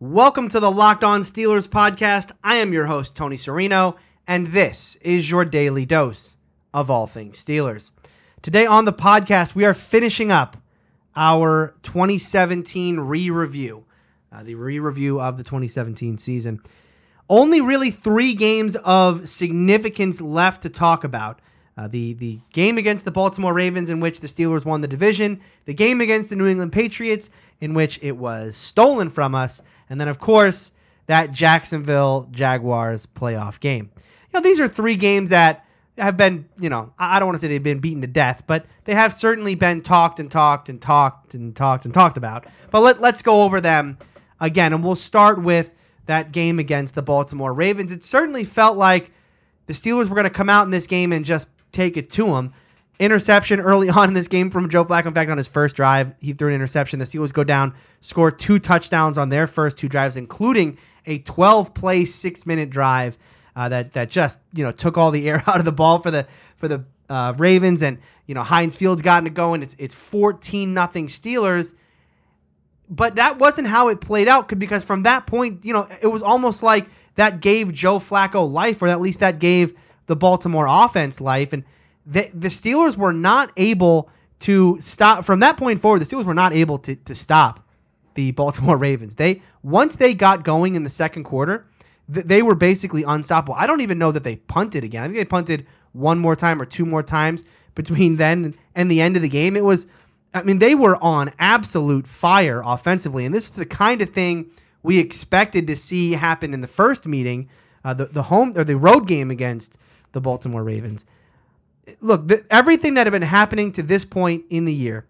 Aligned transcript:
Welcome 0.00 0.48
to 0.48 0.58
the 0.58 0.72
Locked 0.72 1.04
On 1.04 1.22
Steelers 1.22 1.68
podcast. 1.68 2.32
I 2.42 2.56
am 2.56 2.72
your 2.72 2.86
host, 2.86 3.14
Tony 3.14 3.36
Serino, 3.36 3.94
and 4.26 4.48
this 4.48 4.96
is 4.96 5.30
your 5.30 5.44
daily 5.44 5.86
dose 5.86 6.36
of 6.74 6.90
all 6.90 7.06
things 7.06 7.42
Steelers. 7.42 7.92
Today 8.42 8.66
on 8.66 8.86
the 8.86 8.92
podcast, 8.92 9.54
we 9.54 9.64
are 9.64 9.72
finishing 9.72 10.32
up 10.32 10.56
our 11.14 11.76
2017 11.84 12.98
re 12.98 13.30
review, 13.30 13.84
uh, 14.32 14.42
the 14.42 14.56
re 14.56 14.80
review 14.80 15.20
of 15.20 15.36
the 15.36 15.44
2017 15.44 16.18
season. 16.18 16.60
Only 17.30 17.60
really 17.60 17.92
three 17.92 18.34
games 18.34 18.74
of 18.74 19.28
significance 19.28 20.20
left 20.20 20.62
to 20.62 20.70
talk 20.70 21.04
about. 21.04 21.40
Uh, 21.76 21.88
the 21.88 22.14
the 22.14 22.38
game 22.52 22.78
against 22.78 23.04
the 23.04 23.10
Baltimore 23.10 23.52
Ravens, 23.52 23.90
in 23.90 23.98
which 23.98 24.20
the 24.20 24.28
Steelers 24.28 24.64
won 24.64 24.80
the 24.80 24.88
division, 24.88 25.40
the 25.64 25.74
game 25.74 26.00
against 26.00 26.30
the 26.30 26.36
New 26.36 26.46
England 26.46 26.72
Patriots, 26.72 27.30
in 27.60 27.74
which 27.74 27.98
it 28.02 28.16
was 28.16 28.56
stolen 28.56 29.10
from 29.10 29.34
us, 29.34 29.60
and 29.90 30.00
then 30.00 30.08
of 30.08 30.18
course 30.18 30.70
that 31.06 31.32
Jacksonville 31.32 32.28
Jaguars 32.30 33.06
playoff 33.06 33.60
game. 33.60 33.90
You 33.96 34.40
know, 34.40 34.40
these 34.40 34.60
are 34.60 34.68
three 34.68 34.96
games 34.96 35.30
that 35.30 35.64
have 35.98 36.16
been, 36.16 36.48
you 36.58 36.68
know, 36.68 36.92
I 36.98 37.18
don't 37.18 37.28
want 37.28 37.36
to 37.36 37.40
say 37.40 37.48
they've 37.48 37.62
been 37.62 37.78
beaten 37.78 38.00
to 38.00 38.06
death, 38.06 38.42
but 38.46 38.66
they 38.84 38.94
have 38.94 39.12
certainly 39.12 39.54
been 39.54 39.80
talked 39.80 40.18
and 40.18 40.30
talked 40.30 40.68
and 40.68 40.80
talked 40.80 41.34
and 41.34 41.54
talked 41.54 41.84
and 41.84 41.94
talked 41.94 42.16
about. 42.16 42.46
But 42.70 42.80
let, 42.80 43.00
let's 43.00 43.22
go 43.22 43.42
over 43.42 43.60
them 43.60 43.98
again, 44.40 44.72
and 44.72 44.82
we'll 44.82 44.96
start 44.96 45.40
with 45.40 45.70
that 46.06 46.32
game 46.32 46.58
against 46.58 46.94
the 46.94 47.02
Baltimore 47.02 47.52
Ravens. 47.52 47.92
It 47.92 48.02
certainly 48.02 48.44
felt 48.44 48.76
like 48.76 49.12
the 49.66 49.72
Steelers 49.72 50.08
were 50.08 50.16
going 50.16 50.24
to 50.24 50.30
come 50.30 50.50
out 50.50 50.64
in 50.64 50.70
this 50.70 50.86
game 50.86 51.12
and 51.12 51.24
just 51.24 51.48
take 51.74 51.96
it 51.96 52.10
to 52.10 52.34
him. 52.34 52.52
Interception 53.00 53.60
early 53.60 53.90
on 53.90 54.08
in 54.08 54.14
this 54.14 54.28
game 54.28 54.50
from 54.50 54.68
Joe 54.68 54.84
Flacco. 54.84 55.06
In 55.06 55.14
fact, 55.14 55.30
on 55.30 55.36
his 55.36 55.48
first 55.48 55.74
drive, 55.74 56.14
he 56.20 56.32
threw 56.32 56.48
an 56.48 56.54
interception. 56.54 57.00
The 57.00 57.04
Steelers 57.04 57.32
go 57.32 57.44
down, 57.44 57.74
score 58.00 58.30
two 58.30 58.58
touchdowns 58.58 59.18
on 59.18 59.28
their 59.28 59.46
first 59.46 59.76
two 59.76 59.88
drives, 59.88 60.16
including 60.16 60.78
a 61.06 61.18
12 61.18 61.74
play, 61.74 62.04
six 62.04 62.46
minute 62.46 62.70
drive 62.70 63.18
uh, 63.56 63.68
that 63.68 63.92
that 63.92 64.10
just 64.10 64.38
you 64.52 64.64
know 64.64 64.72
took 64.72 64.96
all 64.96 65.10
the 65.10 65.28
air 65.28 65.42
out 65.46 65.58
of 65.58 65.64
the 65.64 65.72
ball 65.72 65.98
for 66.00 66.10
the 66.10 66.26
for 66.56 66.68
the 66.68 66.84
uh, 67.08 67.34
Ravens. 67.36 67.82
And 67.82 67.98
you 68.26 68.34
know 68.34 68.42
Heinz 68.42 68.76
Field's 68.76 69.02
gotten 69.02 69.26
it 69.26 69.34
going. 69.34 69.62
It's 69.62 69.74
it's 69.78 69.94
14 69.94 70.72
nothing 70.72 71.08
Steelers. 71.08 71.74
But 72.88 73.14
that 73.16 73.38
wasn't 73.38 73.66
how 73.66 73.88
it 73.88 74.00
played 74.00 74.28
out 74.28 74.48
because 74.58 74.84
from 74.84 75.04
that 75.04 75.26
point, 75.26 75.64
you 75.64 75.72
know, 75.72 75.88
it 76.02 76.06
was 76.06 76.22
almost 76.22 76.62
like 76.62 76.86
that 77.14 77.40
gave 77.40 77.72
Joe 77.72 77.98
Flacco 77.98 78.50
life, 78.50 78.82
or 78.82 78.88
at 78.88 79.00
least 79.00 79.20
that 79.20 79.38
gave 79.38 79.72
the 80.06 80.16
Baltimore 80.16 80.66
offense 80.68 81.20
life. 81.20 81.52
And 81.52 81.64
the, 82.06 82.30
the 82.34 82.48
Steelers 82.48 82.96
were 82.96 83.12
not 83.12 83.52
able 83.56 84.10
to 84.40 84.78
stop 84.80 85.24
from 85.24 85.40
that 85.40 85.56
point 85.56 85.80
forward. 85.80 86.00
The 86.00 86.06
Steelers 86.06 86.24
were 86.24 86.34
not 86.34 86.52
able 86.52 86.78
to, 86.78 86.96
to 86.96 87.14
stop 87.14 87.66
the 88.14 88.30
Baltimore 88.32 88.76
Ravens. 88.76 89.14
They 89.14 89.42
once 89.62 89.96
they 89.96 90.14
got 90.14 90.44
going 90.44 90.74
in 90.74 90.84
the 90.84 90.90
second 90.90 91.24
quarter, 91.24 91.66
th- 92.12 92.26
they 92.26 92.42
were 92.42 92.54
basically 92.54 93.02
unstoppable. 93.02 93.54
I 93.54 93.66
don't 93.66 93.80
even 93.80 93.98
know 93.98 94.12
that 94.12 94.24
they 94.24 94.36
punted 94.36 94.84
again. 94.84 95.02
I 95.02 95.06
think 95.06 95.16
they 95.16 95.24
punted 95.24 95.66
one 95.92 96.18
more 96.18 96.36
time 96.36 96.60
or 96.60 96.66
two 96.66 96.84
more 96.84 97.02
times 97.02 97.44
between 97.74 98.16
then 98.18 98.54
and 98.74 98.90
the 98.90 99.00
end 99.00 99.16
of 99.16 99.22
the 99.22 99.28
game. 99.28 99.56
It 99.56 99.64
was, 99.64 99.86
I 100.34 100.42
mean, 100.42 100.58
they 100.58 100.74
were 100.74 101.02
on 101.02 101.32
absolute 101.38 102.06
fire 102.06 102.62
offensively, 102.64 103.24
and 103.24 103.34
this 103.34 103.44
is 103.44 103.50
the 103.50 103.66
kind 103.66 104.02
of 104.02 104.10
thing 104.10 104.50
we 104.82 104.98
expected 104.98 105.66
to 105.68 105.76
see 105.76 106.12
happen 106.12 106.52
in 106.52 106.60
the 106.60 106.68
first 106.68 107.06
meeting, 107.06 107.48
uh, 107.84 107.94
the 107.94 108.06
the 108.06 108.22
home 108.22 108.52
or 108.54 108.64
the 108.64 108.76
road 108.76 109.08
game 109.08 109.30
against 109.30 109.78
the 110.14 110.20
Baltimore 110.20 110.64
Ravens. 110.64 111.04
Look, 112.00 112.26
the, 112.26 112.46
everything 112.50 112.94
that 112.94 113.06
had 113.06 113.12
been 113.12 113.20
happening 113.20 113.70
to 113.72 113.82
this 113.82 114.06
point 114.06 114.44
in 114.48 114.64
the 114.64 114.72
year 114.72 115.06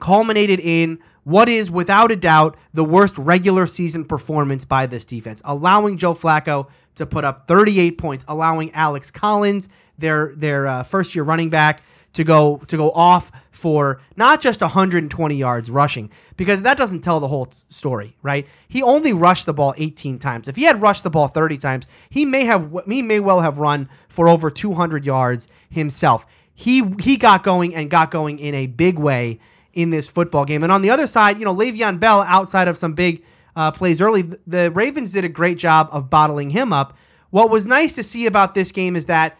culminated 0.00 0.58
in 0.58 0.98
what 1.24 1.48
is 1.48 1.70
without 1.70 2.10
a 2.10 2.16
doubt 2.16 2.56
the 2.72 2.82
worst 2.82 3.16
regular 3.18 3.66
season 3.66 4.04
performance 4.04 4.64
by 4.64 4.86
this 4.86 5.04
defense, 5.04 5.42
allowing 5.44 5.98
Joe 5.98 6.14
Flacco 6.14 6.68
to 6.94 7.06
put 7.06 7.24
up 7.24 7.46
38 7.46 7.98
points, 7.98 8.24
allowing 8.26 8.72
Alex 8.72 9.10
Collins, 9.10 9.68
their 9.98 10.34
their 10.34 10.66
uh, 10.66 10.82
first 10.82 11.14
year 11.14 11.24
running 11.24 11.50
back, 11.50 11.82
to 12.12 12.24
go 12.24 12.58
to 12.66 12.76
go 12.76 12.90
off 12.90 13.32
for 13.50 14.00
not 14.16 14.40
just 14.40 14.60
120 14.60 15.34
yards 15.34 15.70
rushing 15.70 16.10
because 16.36 16.62
that 16.62 16.76
doesn't 16.76 17.00
tell 17.00 17.20
the 17.20 17.28
whole 17.28 17.46
story, 17.68 18.16
right? 18.22 18.46
He 18.68 18.82
only 18.82 19.12
rushed 19.12 19.46
the 19.46 19.54
ball 19.54 19.74
18 19.76 20.18
times. 20.18 20.48
If 20.48 20.56
he 20.56 20.64
had 20.64 20.80
rushed 20.80 21.04
the 21.04 21.10
ball 21.10 21.28
30 21.28 21.58
times, 21.58 21.86
he 22.10 22.24
may 22.24 22.44
have 22.44 22.74
he 22.86 23.02
may 23.02 23.20
well 23.20 23.40
have 23.40 23.58
run 23.58 23.88
for 24.08 24.28
over 24.28 24.50
200 24.50 25.04
yards 25.04 25.48
himself. 25.70 26.26
He 26.54 26.82
he 27.00 27.16
got 27.16 27.44
going 27.44 27.74
and 27.74 27.90
got 27.90 28.10
going 28.10 28.38
in 28.38 28.54
a 28.54 28.66
big 28.66 28.98
way 28.98 29.40
in 29.72 29.90
this 29.90 30.08
football 30.08 30.44
game. 30.44 30.62
And 30.62 30.72
on 30.72 30.82
the 30.82 30.90
other 30.90 31.06
side, 31.06 31.38
you 31.38 31.44
know, 31.44 31.54
Le'Veon 31.54 31.98
Bell 31.98 32.22
outside 32.22 32.68
of 32.68 32.76
some 32.76 32.92
big 32.92 33.24
uh, 33.56 33.70
plays 33.70 34.00
early, 34.00 34.22
the 34.46 34.70
Ravens 34.70 35.12
did 35.12 35.24
a 35.24 35.28
great 35.28 35.58
job 35.58 35.88
of 35.90 36.10
bottling 36.10 36.50
him 36.50 36.72
up. 36.72 36.96
What 37.30 37.48
was 37.48 37.66
nice 37.66 37.94
to 37.94 38.02
see 38.02 38.26
about 38.26 38.54
this 38.54 38.72
game 38.72 38.96
is 38.96 39.06
that 39.06 39.38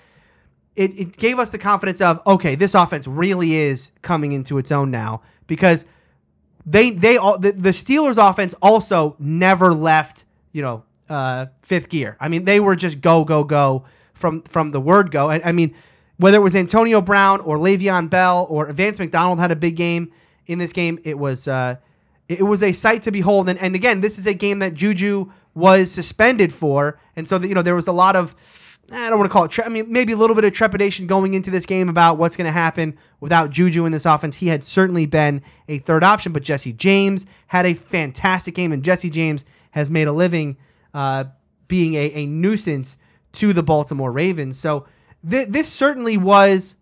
it, 0.77 0.99
it 0.99 1.17
gave 1.17 1.39
us 1.39 1.51
the 1.51 1.59
confidence 1.59 2.01
of 2.01 2.21
okay, 2.27 2.55
this 2.55 2.75
offense 2.75 3.07
really 3.07 3.57
is 3.57 3.91
coming 4.03 4.33
into 4.33 4.59
its 4.59 4.73
own 4.73 4.91
now 4.91 5.23
because 5.47 5.85
they 6.65 6.91
they 6.91 7.17
all 7.17 7.39
the, 7.39 7.53
the 7.53 7.71
Steelers 7.71 8.17
offense 8.19 8.55
also 8.63 9.17
never 9.19 9.73
left 9.73 10.25
you 10.53 10.63
know 10.63 10.85
uh, 11.09 11.47
fifth 11.63 11.89
gear. 11.89 12.17
I 12.21 12.29
mean 12.29 12.45
they 12.45 12.61
were 12.61 12.77
just 12.77 13.01
go 13.01 13.25
go 13.25 13.45
go 13.45 13.85
from 14.15 14.43
from 14.43 14.71
the 14.71 14.81
word 14.81 15.11
go. 15.11 15.31
I, 15.31 15.49
I 15.49 15.53
mean 15.53 15.75
whether 16.19 16.37
it 16.37 16.41
was 16.41 16.55
Antonio 16.55 17.01
Brown 17.01 17.41
or 17.41 17.59
Le'Veon 17.59 18.09
Bell 18.09 18.47
or 18.49 18.71
Vance 18.73 18.99
McDonald 18.99 19.41
had 19.41 19.51
a 19.51 19.57
big 19.57 19.77
game 19.77 20.13
in 20.47 20.59
this 20.59 20.73
game, 20.73 20.99
it 21.05 21.19
was 21.19 21.49
uh, 21.49 21.77
it 22.29 22.43
was 22.43 22.63
a 22.63 22.73
sight 22.73 23.03
to 23.03 23.11
behold. 23.11 23.49
And, 23.49 23.59
and 23.59 23.75
again, 23.75 24.01
this 24.01 24.19
is 24.19 24.27
a 24.27 24.35
game 24.35 24.61
that 24.61 24.75
Juju 24.75 25.31
was 25.55 25.91
suspended 25.91 26.53
for, 26.53 26.99
and 27.17 27.27
so 27.27 27.39
the, 27.39 27.49
you 27.49 27.55
know 27.55 27.63
there 27.63 27.75
was 27.75 27.89
a 27.89 27.93
lot 27.93 28.17
of 28.17 28.35
I 28.93 29.09
don't 29.09 29.19
want 29.19 29.31
to 29.31 29.33
call 29.33 29.45
it. 29.45 29.51
Tre- 29.51 29.65
I 29.65 29.69
mean, 29.69 29.91
maybe 29.91 30.13
a 30.13 30.17
little 30.17 30.37
bit 30.37 30.45
of 30.45 30.53
trepidation 30.53 31.07
going 31.07 31.35
into 31.35 31.51
this 31.51 31.65
game 31.65 31.89
about 31.89 32.19
what's 32.19 32.37
going 32.37 32.47
to 32.47 32.53
happen 32.53 32.99
without 33.21 33.51
Juju 33.51 33.87
in 33.87 33.93
this 33.93 34.05
offense. 34.05 34.37
He 34.37 34.49
had 34.49 34.63
certainly 34.63 35.07
been 35.07 35.43
a 35.69 35.79
third 35.79 36.05
option, 36.05 36.33
but 36.33 36.43
Jesse 36.43 36.73
James 36.73 37.27
had 37.47 37.65
a 37.65 37.75
fantastic 37.75 38.55
game, 38.55 38.73
and 38.73 38.83
Jesse 38.83 39.11
James 39.11 39.45
has 39.71 39.91
made 39.91 40.09
a 40.09 40.13
living 40.13 40.57
uh, 40.93 41.25
being 41.69 41.95
a, 41.95 42.13
a, 42.13 42.27
nuisance 42.27 42.99
to 43.33 43.55
the 43.55 43.63
Baltimore 43.63 44.13
Ravens. 44.13 44.59
So 44.59 44.87
th- 45.29 45.49
this 45.49 45.69
certainly 45.69 46.19
was 46.19 46.77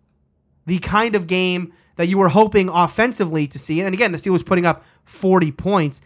the 0.65 0.79
kind 0.79 1.15
of 1.15 1.27
game 1.27 1.73
that 1.95 2.07
you 2.07 2.17
were 2.17 2.29
hoping 2.29 2.67
offensively 2.67 3.47
to 3.47 3.57
see. 3.57 3.79
And 3.79 3.93
again, 3.93 4.11
the 4.11 4.17
Steelers 4.17 4.45
putting 4.45 4.65
up 4.65 4.83
40 5.05 5.51
points 5.53 6.01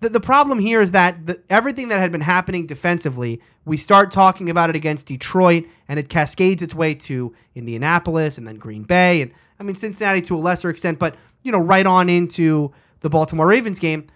the, 0.00 0.08
the 0.08 0.20
problem 0.20 0.58
here 0.58 0.80
is 0.80 0.92
that 0.92 1.26
the, 1.26 1.40
everything 1.50 1.88
that 1.88 1.98
had 1.98 2.12
been 2.12 2.20
happening 2.20 2.66
defensively, 2.66 3.40
we 3.64 3.76
start 3.76 4.12
talking 4.12 4.48
about 4.50 4.70
it 4.70 4.76
against 4.76 5.06
Detroit, 5.06 5.64
and 5.88 5.98
it 5.98 6.08
cascades 6.08 6.62
its 6.62 6.74
way 6.74 6.94
to 6.94 7.34
Indianapolis 7.54 8.38
and 8.38 8.46
then 8.46 8.56
Green 8.56 8.84
Bay, 8.84 9.22
and 9.22 9.32
I 9.58 9.64
mean 9.64 9.74
Cincinnati 9.74 10.22
to 10.22 10.36
a 10.36 10.38
lesser 10.38 10.70
extent, 10.70 10.98
but 10.98 11.16
you 11.42 11.50
know 11.50 11.58
right 11.58 11.86
on 11.86 12.08
into 12.08 12.72
the 13.00 13.10
Baltimore 13.10 13.46
Ravens 13.46 13.78
game. 13.78 14.06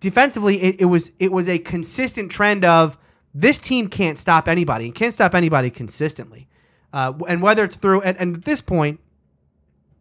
Defensively, 0.00 0.60
it, 0.60 0.80
it 0.80 0.84
was 0.86 1.12
it 1.18 1.32
was 1.32 1.48
a 1.48 1.58
consistent 1.58 2.30
trend 2.30 2.64
of 2.64 2.98
this 3.34 3.58
team 3.58 3.88
can't 3.88 4.18
stop 4.18 4.48
anybody 4.48 4.86
and 4.86 4.94
can't 4.94 5.14
stop 5.14 5.34
anybody 5.34 5.70
consistently, 5.70 6.48
uh, 6.92 7.12
and 7.26 7.40
whether 7.40 7.64
it's 7.64 7.76
through 7.76 8.02
and, 8.02 8.18
and 8.18 8.36
at 8.36 8.44
this 8.44 8.60
point, 8.60 9.00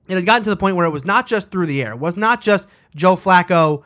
it 0.10 0.16
had 0.16 0.26
gotten 0.26 0.44
to 0.44 0.50
the 0.50 0.58
point 0.58 0.76
where 0.76 0.86
it 0.86 0.90
was 0.90 1.06
not 1.06 1.26
just 1.26 1.52
through 1.52 1.68
the 1.68 1.82
air, 1.82 1.94
it 1.94 2.00
was 2.00 2.18
not 2.18 2.42
just 2.42 2.68
Joe 2.96 3.16
Flacco 3.16 3.84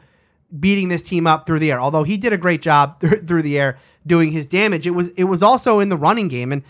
beating 0.59 0.89
this 0.89 1.01
team 1.01 1.27
up 1.27 1.45
through 1.45 1.59
the 1.59 1.71
air. 1.71 1.79
Although 1.79 2.03
he 2.03 2.17
did 2.17 2.33
a 2.33 2.37
great 2.37 2.61
job 2.61 2.99
through 3.25 3.41
the 3.41 3.57
air 3.59 3.77
doing 4.05 4.31
his 4.31 4.47
damage, 4.47 4.85
it 4.85 4.91
was 4.91 5.09
it 5.09 5.25
was 5.25 5.43
also 5.43 5.79
in 5.79 5.89
the 5.89 5.97
running 5.97 6.27
game 6.27 6.51
and 6.51 6.63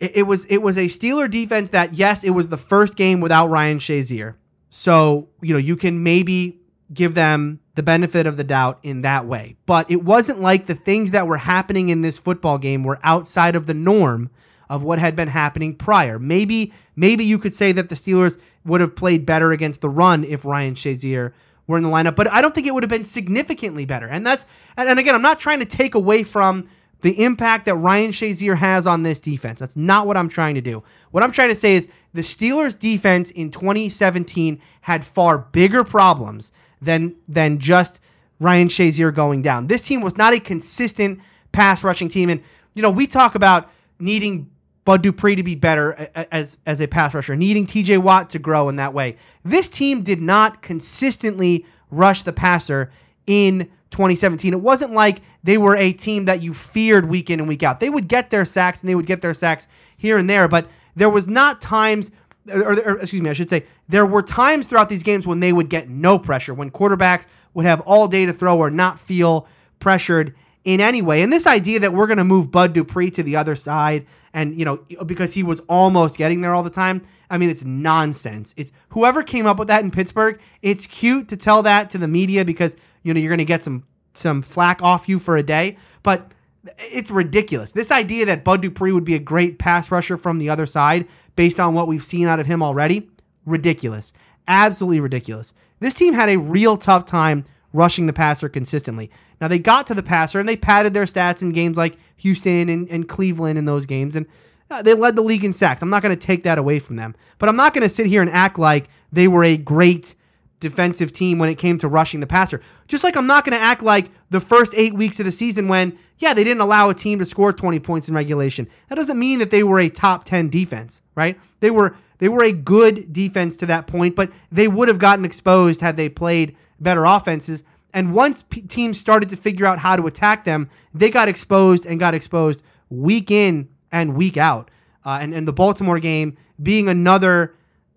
it, 0.00 0.16
it 0.16 0.22
was 0.24 0.44
it 0.46 0.58
was 0.58 0.76
a 0.76 0.86
Steeler 0.86 1.30
defense 1.30 1.70
that 1.70 1.94
yes, 1.94 2.24
it 2.24 2.30
was 2.30 2.48
the 2.48 2.56
first 2.56 2.96
game 2.96 3.20
without 3.20 3.48
Ryan 3.48 3.78
Shazier. 3.78 4.34
So, 4.70 5.28
you 5.40 5.52
know, 5.52 5.58
you 5.58 5.76
can 5.76 6.02
maybe 6.02 6.60
give 6.92 7.14
them 7.14 7.60
the 7.74 7.82
benefit 7.82 8.26
of 8.26 8.36
the 8.36 8.44
doubt 8.44 8.78
in 8.82 9.02
that 9.02 9.26
way. 9.26 9.56
But 9.66 9.90
it 9.90 10.02
wasn't 10.02 10.40
like 10.40 10.66
the 10.66 10.74
things 10.74 11.12
that 11.12 11.26
were 11.26 11.36
happening 11.36 11.88
in 11.88 12.00
this 12.00 12.18
football 12.18 12.58
game 12.58 12.84
were 12.84 12.98
outside 13.02 13.56
of 13.56 13.66
the 13.66 13.74
norm 13.74 14.30
of 14.68 14.82
what 14.82 14.98
had 14.98 15.16
been 15.16 15.28
happening 15.28 15.74
prior. 15.74 16.18
Maybe 16.18 16.72
maybe 16.96 17.24
you 17.24 17.38
could 17.38 17.54
say 17.54 17.72
that 17.72 17.88
the 17.88 17.94
Steelers 17.94 18.38
would 18.64 18.80
have 18.80 18.94
played 18.94 19.26
better 19.26 19.52
against 19.52 19.80
the 19.80 19.88
run 19.88 20.24
if 20.24 20.44
Ryan 20.44 20.74
Shazier 20.74 21.32
were 21.70 21.78
in 21.78 21.84
the 21.84 21.88
lineup, 21.88 22.16
but 22.16 22.30
I 22.30 22.42
don't 22.42 22.54
think 22.54 22.66
it 22.66 22.74
would 22.74 22.82
have 22.82 22.90
been 22.90 23.04
significantly 23.04 23.84
better. 23.84 24.06
And 24.06 24.26
that's 24.26 24.44
and, 24.76 24.88
and 24.88 24.98
again, 24.98 25.14
I'm 25.14 25.22
not 25.22 25.40
trying 25.40 25.60
to 25.60 25.64
take 25.64 25.94
away 25.94 26.22
from 26.22 26.68
the 27.00 27.22
impact 27.22 27.64
that 27.64 27.76
Ryan 27.76 28.10
Shazier 28.10 28.56
has 28.56 28.86
on 28.86 29.02
this 29.02 29.20
defense. 29.20 29.58
That's 29.58 29.76
not 29.76 30.06
what 30.06 30.16
I'm 30.16 30.28
trying 30.28 30.56
to 30.56 30.60
do. 30.60 30.82
What 31.12 31.22
I'm 31.22 31.32
trying 31.32 31.48
to 31.48 31.56
say 31.56 31.76
is 31.76 31.88
the 32.12 32.20
Steelers 32.20 32.78
defense 32.78 33.30
in 33.30 33.50
2017 33.50 34.60
had 34.82 35.04
far 35.04 35.38
bigger 35.38 35.84
problems 35.84 36.52
than 36.82 37.16
than 37.28 37.58
just 37.58 38.00
Ryan 38.40 38.68
Shazier 38.68 39.14
going 39.14 39.42
down. 39.42 39.68
This 39.68 39.86
team 39.86 40.00
was 40.00 40.16
not 40.16 40.32
a 40.32 40.40
consistent 40.40 41.20
pass 41.52 41.84
rushing 41.84 42.08
team 42.08 42.30
and 42.30 42.42
you 42.74 42.82
know, 42.82 42.90
we 42.90 43.06
talk 43.06 43.34
about 43.34 43.70
needing 43.98 44.50
Bud 44.90 45.02
Dupree 45.02 45.36
to 45.36 45.44
be 45.44 45.54
better 45.54 46.10
as 46.32 46.56
as 46.66 46.80
a 46.80 46.88
pass 46.88 47.14
rusher, 47.14 47.36
needing 47.36 47.64
TJ 47.64 47.98
Watt 47.98 48.28
to 48.30 48.40
grow 48.40 48.68
in 48.68 48.74
that 48.74 48.92
way. 48.92 49.16
This 49.44 49.68
team 49.68 50.02
did 50.02 50.20
not 50.20 50.62
consistently 50.62 51.64
rush 51.92 52.24
the 52.24 52.32
passer 52.32 52.90
in 53.28 53.70
2017. 53.92 54.52
It 54.52 54.60
wasn't 54.60 54.92
like 54.92 55.20
they 55.44 55.58
were 55.58 55.76
a 55.76 55.92
team 55.92 56.24
that 56.24 56.42
you 56.42 56.52
feared 56.52 57.08
week 57.08 57.30
in 57.30 57.38
and 57.38 57.48
week 57.48 57.62
out. 57.62 57.78
They 57.78 57.88
would 57.88 58.08
get 58.08 58.30
their 58.30 58.44
sacks 58.44 58.80
and 58.80 58.90
they 58.90 58.96
would 58.96 59.06
get 59.06 59.20
their 59.20 59.32
sacks 59.32 59.68
here 59.96 60.18
and 60.18 60.28
there, 60.28 60.48
but 60.48 60.68
there 60.96 61.08
was 61.08 61.28
not 61.28 61.60
times 61.60 62.10
or, 62.52 62.72
or, 62.72 62.98
excuse 62.98 63.22
me, 63.22 63.30
I 63.30 63.34
should 63.34 63.48
say, 63.48 63.66
there 63.88 64.06
were 64.06 64.22
times 64.22 64.66
throughout 64.66 64.88
these 64.88 65.04
games 65.04 65.24
when 65.24 65.38
they 65.38 65.52
would 65.52 65.70
get 65.70 65.88
no 65.88 66.18
pressure, 66.18 66.52
when 66.52 66.68
quarterbacks 66.68 67.28
would 67.54 67.64
have 67.64 67.80
all 67.82 68.08
day 68.08 68.26
to 68.26 68.32
throw 68.32 68.58
or 68.58 68.72
not 68.72 68.98
feel 68.98 69.46
pressured 69.78 70.34
in 70.64 70.80
any 70.80 71.00
way. 71.00 71.22
And 71.22 71.32
this 71.32 71.46
idea 71.46 71.78
that 71.78 71.92
we're 71.92 72.08
going 72.08 72.18
to 72.18 72.24
move 72.24 72.50
Bud 72.50 72.72
Dupree 72.72 73.12
to 73.12 73.22
the 73.22 73.36
other 73.36 73.54
side 73.54 74.04
and, 74.32 74.58
you 74.58 74.64
know, 74.64 74.76
because 75.06 75.34
he 75.34 75.42
was 75.42 75.60
almost 75.68 76.16
getting 76.16 76.40
there 76.40 76.54
all 76.54 76.62
the 76.62 76.70
time, 76.70 77.04
I 77.30 77.38
mean, 77.38 77.50
it's 77.50 77.64
nonsense. 77.64 78.54
It's 78.56 78.72
whoever 78.90 79.22
came 79.22 79.46
up 79.46 79.58
with 79.58 79.68
that 79.68 79.82
in 79.82 79.90
Pittsburgh, 79.90 80.40
it's 80.62 80.86
cute 80.86 81.28
to 81.28 81.36
tell 81.36 81.62
that 81.62 81.90
to 81.90 81.98
the 81.98 82.08
media 82.08 82.44
because, 82.44 82.76
you 83.02 83.12
know, 83.12 83.20
you're 83.20 83.30
going 83.30 83.38
to 83.38 83.44
get 83.44 83.64
some 83.64 83.84
some 84.14 84.42
flack 84.42 84.82
off 84.82 85.08
you 85.08 85.18
for 85.18 85.36
a 85.36 85.42
day, 85.42 85.76
but 86.02 86.32
it's 86.78 87.10
ridiculous. 87.10 87.72
This 87.72 87.90
idea 87.90 88.26
that 88.26 88.44
Bud 88.44 88.60
Dupree 88.60 88.92
would 88.92 89.04
be 89.04 89.14
a 89.14 89.20
great 89.20 89.58
pass 89.58 89.90
rusher 89.90 90.16
from 90.16 90.38
the 90.38 90.50
other 90.50 90.66
side 90.66 91.06
based 91.36 91.60
on 91.60 91.74
what 91.74 91.88
we've 91.88 92.02
seen 92.02 92.26
out 92.26 92.40
of 92.40 92.46
him 92.46 92.62
already, 92.62 93.08
ridiculous. 93.46 94.12
Absolutely 94.48 95.00
ridiculous. 95.00 95.54
This 95.78 95.94
team 95.94 96.12
had 96.12 96.28
a 96.28 96.38
real 96.38 96.76
tough 96.76 97.06
time 97.06 97.44
rushing 97.72 98.06
the 98.06 98.12
passer 98.12 98.48
consistently. 98.48 99.10
Now 99.40 99.48
they 99.48 99.58
got 99.58 99.86
to 99.86 99.94
the 99.94 100.02
passer 100.02 100.38
and 100.38 100.48
they 100.48 100.56
padded 100.56 100.94
their 100.94 101.04
stats 101.04 101.42
in 101.42 101.52
games 101.52 101.76
like 101.76 101.96
Houston 102.16 102.68
and, 102.68 102.88
and 102.88 103.08
Cleveland 103.08 103.58
in 103.58 103.64
those 103.64 103.86
games, 103.86 104.16
and 104.16 104.26
uh, 104.70 104.82
they 104.82 104.94
led 104.94 105.16
the 105.16 105.22
league 105.22 105.44
in 105.44 105.52
sacks. 105.52 105.82
I'm 105.82 105.90
not 105.90 106.02
going 106.02 106.16
to 106.16 106.26
take 106.26 106.44
that 106.44 106.58
away 106.58 106.78
from 106.78 106.96
them, 106.96 107.14
but 107.38 107.48
I'm 107.48 107.56
not 107.56 107.74
going 107.74 107.82
to 107.82 107.88
sit 107.88 108.06
here 108.06 108.22
and 108.22 108.30
act 108.30 108.58
like 108.58 108.88
they 109.12 109.26
were 109.26 109.44
a 109.44 109.56
great 109.56 110.14
defensive 110.60 111.10
team 111.10 111.38
when 111.38 111.48
it 111.48 111.56
came 111.56 111.78
to 111.78 111.88
rushing 111.88 112.20
the 112.20 112.26
passer. 112.26 112.60
Just 112.86 113.02
like 113.02 113.16
I'm 113.16 113.26
not 113.26 113.44
going 113.44 113.58
to 113.58 113.64
act 113.64 113.82
like 113.82 114.10
the 114.28 114.40
first 114.40 114.74
eight 114.76 114.94
weeks 114.94 115.18
of 115.18 115.26
the 115.26 115.32
season 115.32 115.68
when, 115.68 115.98
yeah, 116.18 116.34
they 116.34 116.44
didn't 116.44 116.60
allow 116.60 116.90
a 116.90 116.94
team 116.94 117.18
to 117.18 117.24
score 117.24 117.52
20 117.52 117.80
points 117.80 118.08
in 118.08 118.14
regulation. 118.14 118.68
That 118.88 118.96
doesn't 118.96 119.18
mean 119.18 119.38
that 119.38 119.50
they 119.50 119.64
were 119.64 119.80
a 119.80 119.88
top 119.88 120.24
10 120.24 120.50
defense, 120.50 121.00
right? 121.14 121.40
They 121.60 121.70
were 121.70 121.96
they 122.18 122.28
were 122.28 122.44
a 122.44 122.52
good 122.52 123.14
defense 123.14 123.56
to 123.56 123.66
that 123.66 123.86
point, 123.86 124.14
but 124.14 124.30
they 124.52 124.68
would 124.68 124.88
have 124.88 124.98
gotten 124.98 125.24
exposed 125.24 125.80
had 125.80 125.96
they 125.96 126.10
played 126.10 126.54
better 126.78 127.06
offenses. 127.06 127.64
And 127.92 128.14
once 128.14 128.42
p- 128.42 128.62
teams 128.62 129.00
started 129.00 129.28
to 129.30 129.36
figure 129.36 129.66
out 129.66 129.78
how 129.78 129.96
to 129.96 130.06
attack 130.06 130.44
them, 130.44 130.70
they 130.94 131.10
got 131.10 131.28
exposed 131.28 131.86
and 131.86 131.98
got 131.98 132.14
exposed 132.14 132.62
week 132.88 133.30
in 133.30 133.68
and 133.92 134.14
week 134.14 134.36
out. 134.36 134.70
Uh, 135.04 135.18
and, 135.20 135.34
and 135.34 135.48
the 135.48 135.52
Baltimore 135.52 135.98
game 135.98 136.36
being 136.62 136.88
another 136.88 137.54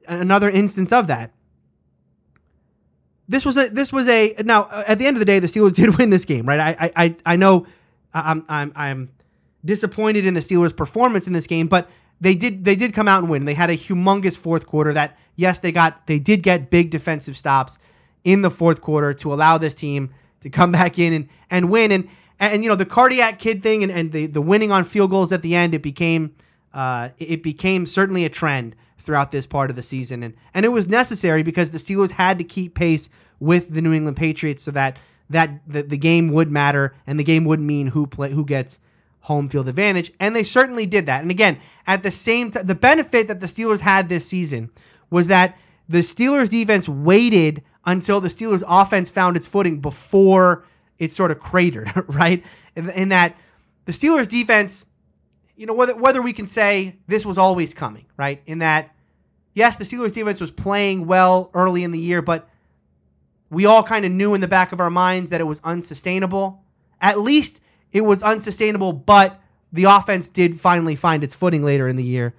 another 0.07 0.49
instance 0.49 0.91
of 0.91 1.07
that. 1.07 1.31
This 3.27 3.45
was 3.45 3.57
a 3.57 3.69
this 3.69 3.91
was 3.91 4.07
a 4.07 4.35
now 4.43 4.63
uh, 4.63 4.83
at 4.87 4.99
the 4.99 5.07
end 5.07 5.17
of 5.17 5.19
the 5.19 5.25
day 5.25 5.39
the 5.39 5.47
Steelers 5.47 5.73
did 5.75 5.97
win 5.97 6.09
this 6.09 6.25
game, 6.25 6.45
right? 6.45 6.59
I 6.59 6.91
I 6.95 7.15
I 7.25 7.35
know 7.35 7.67
I'm 8.13 8.45
I'm 8.47 8.71
I'm 8.75 9.09
disappointed 9.65 10.25
in 10.25 10.33
the 10.33 10.39
Steelers' 10.39 10.75
performance 10.75 11.27
in 11.27 11.33
this 11.33 11.47
game, 11.47 11.67
but 11.67 11.89
they 12.21 12.35
did 12.35 12.63
they 12.63 12.75
did 12.75 12.93
come 12.93 13.07
out 13.07 13.21
and 13.21 13.29
win. 13.29 13.45
They 13.45 13.53
had 13.53 13.69
a 13.69 13.77
humongous 13.77 14.37
fourth 14.37 14.65
quarter 14.67 14.93
that 14.93 15.17
yes, 15.35 15.59
they 15.59 15.71
got 15.71 16.05
they 16.07 16.19
did 16.19 16.43
get 16.43 16.69
big 16.69 16.89
defensive 16.89 17.37
stops 17.37 17.77
in 18.23 18.41
the 18.41 18.51
fourth 18.51 18.81
quarter 18.81 19.13
to 19.13 19.33
allow 19.33 19.57
this 19.57 19.73
team 19.73 20.13
to 20.41 20.49
come 20.49 20.71
back 20.79 20.99
in 20.99 21.13
and, 21.13 21.29
and 21.49 21.69
win. 21.69 21.91
And 21.91 22.07
and 22.39 22.63
you 22.63 22.69
know, 22.69 22.75
the 22.75 22.85
cardiac 22.85 23.39
kid 23.39 23.63
thing 23.63 23.83
and, 23.83 23.91
and 23.91 24.11
the, 24.11 24.25
the 24.25 24.41
winning 24.41 24.71
on 24.71 24.83
field 24.83 25.11
goals 25.11 25.31
at 25.31 25.41
the 25.41 25.55
end, 25.55 25.73
it 25.73 25.81
became 25.81 26.35
uh, 26.73 27.09
it 27.17 27.43
became 27.43 27.85
certainly 27.85 28.25
a 28.25 28.29
trend 28.29 28.75
throughout 28.97 29.31
this 29.31 29.45
part 29.45 29.69
of 29.69 29.75
the 29.75 29.83
season. 29.83 30.23
And 30.23 30.33
and 30.53 30.65
it 30.65 30.69
was 30.69 30.87
necessary 30.87 31.43
because 31.43 31.71
the 31.71 31.77
Steelers 31.77 32.11
had 32.11 32.37
to 32.37 32.43
keep 32.43 32.75
pace 32.75 33.09
with 33.39 33.73
the 33.73 33.81
New 33.81 33.93
England 33.93 34.17
Patriots 34.17 34.63
so 34.63 34.71
that 34.71 34.97
that 35.29 35.51
the, 35.67 35.83
the 35.83 35.97
game 35.97 36.31
would 36.31 36.51
matter 36.51 36.95
and 37.07 37.19
the 37.19 37.23
game 37.23 37.45
would 37.45 37.59
mean 37.59 37.87
who 37.87 38.07
play 38.07 38.31
who 38.31 38.45
gets 38.45 38.79
home 39.21 39.47
field 39.47 39.69
advantage. 39.69 40.11
And 40.19 40.35
they 40.35 40.43
certainly 40.43 40.85
did 40.85 41.05
that. 41.05 41.21
And 41.21 41.31
again, 41.31 41.59
at 41.87 42.03
the 42.03 42.11
same 42.11 42.51
time, 42.51 42.67
the 42.67 42.75
benefit 42.75 43.29
that 43.29 43.39
the 43.39 43.47
Steelers 43.47 43.79
had 43.79 44.09
this 44.09 44.25
season 44.25 44.69
was 45.09 45.27
that 45.27 45.57
the 45.87 45.99
Steelers 45.99 46.49
defense 46.49 46.89
waited 46.89 47.63
until 47.85 48.21
the 48.21 48.29
Steelers 48.29 48.63
offense 48.67 49.09
found 49.09 49.37
its 49.37 49.47
footing 49.47 49.79
before 49.79 50.65
it 50.99 51.11
sort 51.11 51.31
of 51.31 51.39
cratered, 51.39 51.91
right? 52.07 52.43
In, 52.75 52.89
in 52.89 53.09
that 53.09 53.35
the 53.85 53.91
Steelers 53.91 54.27
defense, 54.27 54.85
you 55.55 55.65
know, 55.65 55.73
whether 55.73 55.95
whether 55.95 56.21
we 56.21 56.33
can 56.33 56.45
say 56.45 56.97
this 57.07 57.25
was 57.25 57.37
always 57.37 57.73
coming, 57.73 58.05
right? 58.17 58.41
In 58.45 58.59
that 58.59 58.95
yes, 59.53 59.77
the 59.77 59.83
Steelers 59.83 60.11
defense 60.11 60.39
was 60.39 60.51
playing 60.51 61.05
well 61.05 61.51
early 61.53 61.83
in 61.83 61.91
the 61.91 61.99
year, 61.99 62.21
but 62.21 62.49
we 63.49 63.65
all 63.65 63.83
kind 63.83 64.05
of 64.05 64.11
knew 64.11 64.33
in 64.33 64.41
the 64.41 64.47
back 64.47 64.71
of 64.71 64.79
our 64.79 64.89
minds 64.89 65.29
that 65.29 65.41
it 65.41 65.45
was 65.45 65.61
unsustainable. 65.63 66.63
At 66.99 67.19
least 67.19 67.61
it 67.91 68.01
was 68.01 68.23
unsustainable, 68.23 68.93
but 68.93 69.39
the 69.71 69.85
offense 69.85 70.29
did 70.29 70.59
finally 70.59 70.95
find 70.95 71.23
its 71.23 71.35
footing 71.35 71.63
later 71.63 71.87
in 71.87 71.95
the 71.95 72.03
year. 72.03 72.33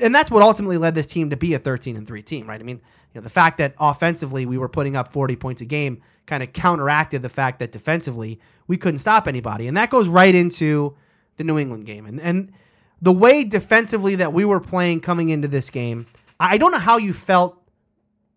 And 0.00 0.14
that's 0.14 0.30
what 0.30 0.42
ultimately 0.42 0.78
led 0.78 0.94
this 0.94 1.06
team 1.06 1.30
to 1.30 1.36
be 1.36 1.54
a 1.54 1.58
13 1.58 1.96
and 1.96 2.06
3 2.06 2.22
team, 2.22 2.48
right? 2.48 2.60
I 2.60 2.64
mean, 2.64 2.80
you 3.12 3.20
know, 3.20 3.24
the 3.24 3.30
fact 3.30 3.58
that 3.58 3.74
offensively 3.78 4.46
we 4.46 4.58
were 4.58 4.68
putting 4.68 4.96
up 4.96 5.12
40 5.12 5.36
points 5.36 5.60
a 5.60 5.64
game 5.64 6.02
kind 6.26 6.42
of 6.42 6.52
counteracted 6.52 7.22
the 7.22 7.28
fact 7.28 7.58
that 7.58 7.72
defensively 7.72 8.40
we 8.68 8.76
couldn't 8.76 8.98
stop 8.98 9.28
anybody. 9.28 9.68
And 9.68 9.76
that 9.76 9.90
goes 9.90 10.08
right 10.08 10.34
into 10.34 10.96
the 11.36 11.44
New 11.44 11.58
England 11.58 11.86
game. 11.86 12.06
And 12.06 12.20
and 12.20 12.52
the 13.00 13.12
way 13.12 13.44
defensively 13.44 14.14
that 14.16 14.32
we 14.32 14.44
were 14.44 14.60
playing 14.60 15.00
coming 15.00 15.30
into 15.30 15.48
this 15.48 15.70
game, 15.70 16.06
I 16.38 16.56
don't 16.56 16.72
know 16.72 16.78
how 16.78 16.98
you 16.98 17.12
felt 17.12 17.60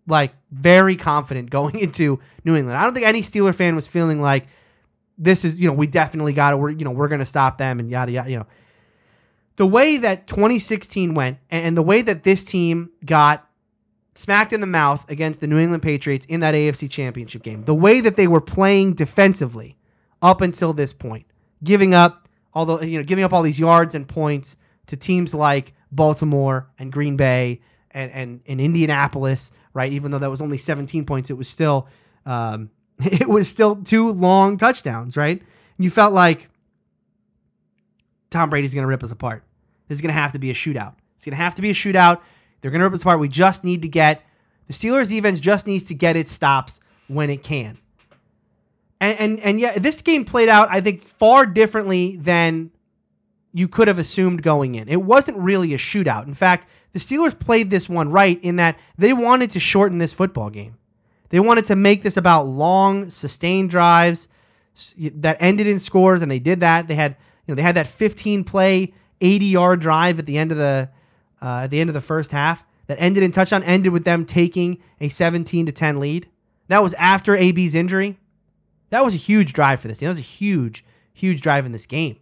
like 0.08 0.34
very 0.52 0.96
confident 0.96 1.50
going 1.50 1.80
into 1.80 2.20
New 2.44 2.56
England. 2.56 2.78
I 2.78 2.84
don't 2.84 2.94
think 2.94 3.08
any 3.08 3.22
Steeler 3.22 3.54
fan 3.54 3.76
was 3.76 3.88
feeling 3.88 4.22
like 4.22 4.48
this 5.18 5.46
is, 5.46 5.60
you 5.60 5.68
know, 5.68 5.74
we 5.74 5.88
definitely 5.88 6.34
got 6.34 6.54
it. 6.54 6.58
We're, 6.58 6.72
you 6.72 6.84
know, 6.84 6.92
we're 6.92 7.08
going 7.08 7.20
to 7.20 7.26
stop 7.26 7.58
them 7.58 7.80
and 7.80 7.90
yada 7.90 8.12
yada. 8.12 8.30
You 8.30 8.40
know, 8.40 8.48
the 9.56 9.68
way 9.68 9.98
that 9.98 10.28
2016 10.28 11.14
went 11.14 11.38
and 11.50 11.78
the 11.78 11.82
way 11.82 12.02
that 12.02 12.24
this 12.24 12.44
team 12.44 12.90
got 13.06 13.48
smacked 14.16 14.54
in 14.54 14.62
the 14.62 14.68
mouth 14.68 15.06
against 15.10 15.42
the 15.42 15.48
New 15.48 15.60
England 15.60 15.84
Patriots 15.84 16.26
in 16.28 16.40
that 16.40 16.56
AFC 16.56 16.90
Championship 16.90 17.44
game, 17.44 17.64
the 17.66 17.76
way 17.76 18.02
that 18.02 18.16
they 18.16 18.28
were 18.28 18.42
playing 18.42 18.94
defensively 18.94 19.78
up 20.22 20.42
until 20.42 20.74
this 20.74 20.94
point, 20.94 21.26
giving 21.64 21.94
up 21.94 22.28
although 22.54 22.82
you 22.82 22.98
know 22.98 23.04
giving 23.04 23.24
up 23.24 23.34
all 23.34 23.44
these 23.44 23.60
yards 23.60 23.94
and 23.94 24.08
points 24.08 24.56
to 24.88 24.96
teams 24.96 25.34
like 25.34 25.74
Baltimore 25.92 26.70
and 26.80 26.92
Green 26.92 27.18
Bay 27.18 27.62
and 27.92 28.12
and, 28.12 28.42
and 28.48 28.62
Indianapolis, 28.62 29.52
right? 29.74 29.92
Even 29.92 30.12
though 30.12 30.20
that 30.20 30.30
was 30.32 30.42
only 30.42 30.58
17 30.58 31.06
points, 31.06 31.30
it 31.30 31.38
was 31.38 31.48
still 31.48 31.88
um, 32.26 32.72
it 33.00 33.30
was 33.30 33.48
still 33.48 33.76
two 33.76 34.12
long 34.14 34.58
touchdowns, 34.58 35.18
right? 35.18 35.40
And 35.40 35.84
you 35.84 35.90
felt 35.90 36.14
like 36.14 36.50
Tom 38.30 38.50
Brady's 38.50 38.74
going 38.74 38.84
to 38.84 38.88
rip 38.88 39.04
us 39.04 39.12
apart. 39.12 39.44
This 39.88 39.98
is 39.98 40.02
going 40.02 40.14
to 40.14 40.20
have 40.20 40.32
to 40.32 40.40
be 40.40 40.50
a 40.50 40.54
shootout. 40.54 40.96
It's 41.16 41.26
going 41.26 41.32
to 41.32 41.44
have 41.44 41.56
to 41.56 41.62
be 41.62 41.70
a 41.70 41.74
shootout. 41.74 42.22
They're 42.62 42.72
going 42.72 42.80
to 42.80 42.86
rip 42.86 42.94
us 42.94 43.02
apart. 43.02 43.20
We 43.20 43.28
just 43.28 43.64
need 43.64 43.82
to 43.84 43.88
get 43.88 44.24
the 44.68 44.74
Steelers 44.74 45.10
defense 45.10 45.40
just 45.40 45.68
needs 45.68 45.86
to 45.86 45.94
get 45.94 46.16
its 46.16 46.32
stops 46.32 46.80
when 47.08 47.30
it 47.30 47.44
can. 47.44 47.78
And, 49.00 49.20
and 49.20 49.40
and 49.42 49.60
yeah, 49.60 49.78
this 49.78 50.02
game 50.02 50.26
played 50.26 50.50
out 50.50 50.70
I 50.72 50.82
think 50.82 51.02
far 51.02 51.46
differently 51.46 52.16
than 52.16 52.72
you 53.54 53.68
could 53.68 53.88
have 53.88 54.00
assumed 54.00 54.42
going 54.42 54.76
in. 54.76 54.90
It 54.90 55.02
wasn't 55.02 55.38
really 55.38 55.74
a 55.74 55.78
shootout. 55.78 56.28
In 56.28 56.34
fact, 56.34 56.68
the 56.94 57.00
Steelers 57.00 57.38
played 57.38 57.70
this 57.70 57.88
one 57.88 58.10
right 58.10 58.42
in 58.44 58.56
that 58.58 58.80
they 58.98 59.14
wanted 59.14 59.50
to 59.52 59.60
shorten 59.60 59.98
this 59.98 60.14
football 60.14 60.50
game. 60.50 60.76
They 61.30 61.40
wanted 61.40 61.66
to 61.66 61.76
make 61.76 62.04
this 62.04 62.18
about 62.18 62.48
long, 62.48 63.10
sustained 63.10 63.70
drives 63.70 64.28
that 64.98 65.38
ended 65.40 65.68
in 65.68 65.80
scores, 65.80 66.22
and 66.22 66.30
they 66.30 66.40
did 66.40 66.62
that. 66.62 66.88
They 66.88 66.96
had 66.96 67.18
you 67.46 67.52
know 67.52 67.56
they 67.56 67.62
had 67.62 67.76
that 67.76 67.88
15 67.88 68.44
play, 68.44 68.94
80 69.22 69.46
yard 69.46 69.82
drive 69.82 70.20
at 70.20 70.26
the 70.26 70.38
end 70.38 70.52
of 70.52 70.58
the 70.58 70.90
uh, 71.46 71.62
at 71.64 71.68
the 71.68 71.80
end 71.80 71.90
of 71.90 71.94
the 71.94 72.02
first 72.02 72.32
half 72.32 72.66
that 72.88 73.00
ended 73.00 73.24
in 73.24 73.32
touchdown. 73.32 73.64
Ended 73.64 73.94
with 73.94 74.04
them 74.04 74.26
taking 74.26 74.80
a 75.00 75.10
17 75.10 75.68
to 75.68 75.72
10 75.72 76.00
lead. 76.00 76.28
That 76.68 76.84
was 76.84 76.94
after 76.96 77.38
AB's 77.38 77.76
injury. 77.76 78.18
That 78.90 79.06
was 79.06 79.14
a 79.14 79.18
huge 79.18 79.54
drive 79.54 79.80
for 79.80 79.88
this 79.88 80.00
team. 80.00 80.08
That 80.08 80.12
was 80.12 80.20
a 80.20 80.22
huge, 80.22 80.84
huge 81.14 81.42
drive 81.42 81.66
in 81.66 81.72
this 81.72 81.86
game. 81.86 82.18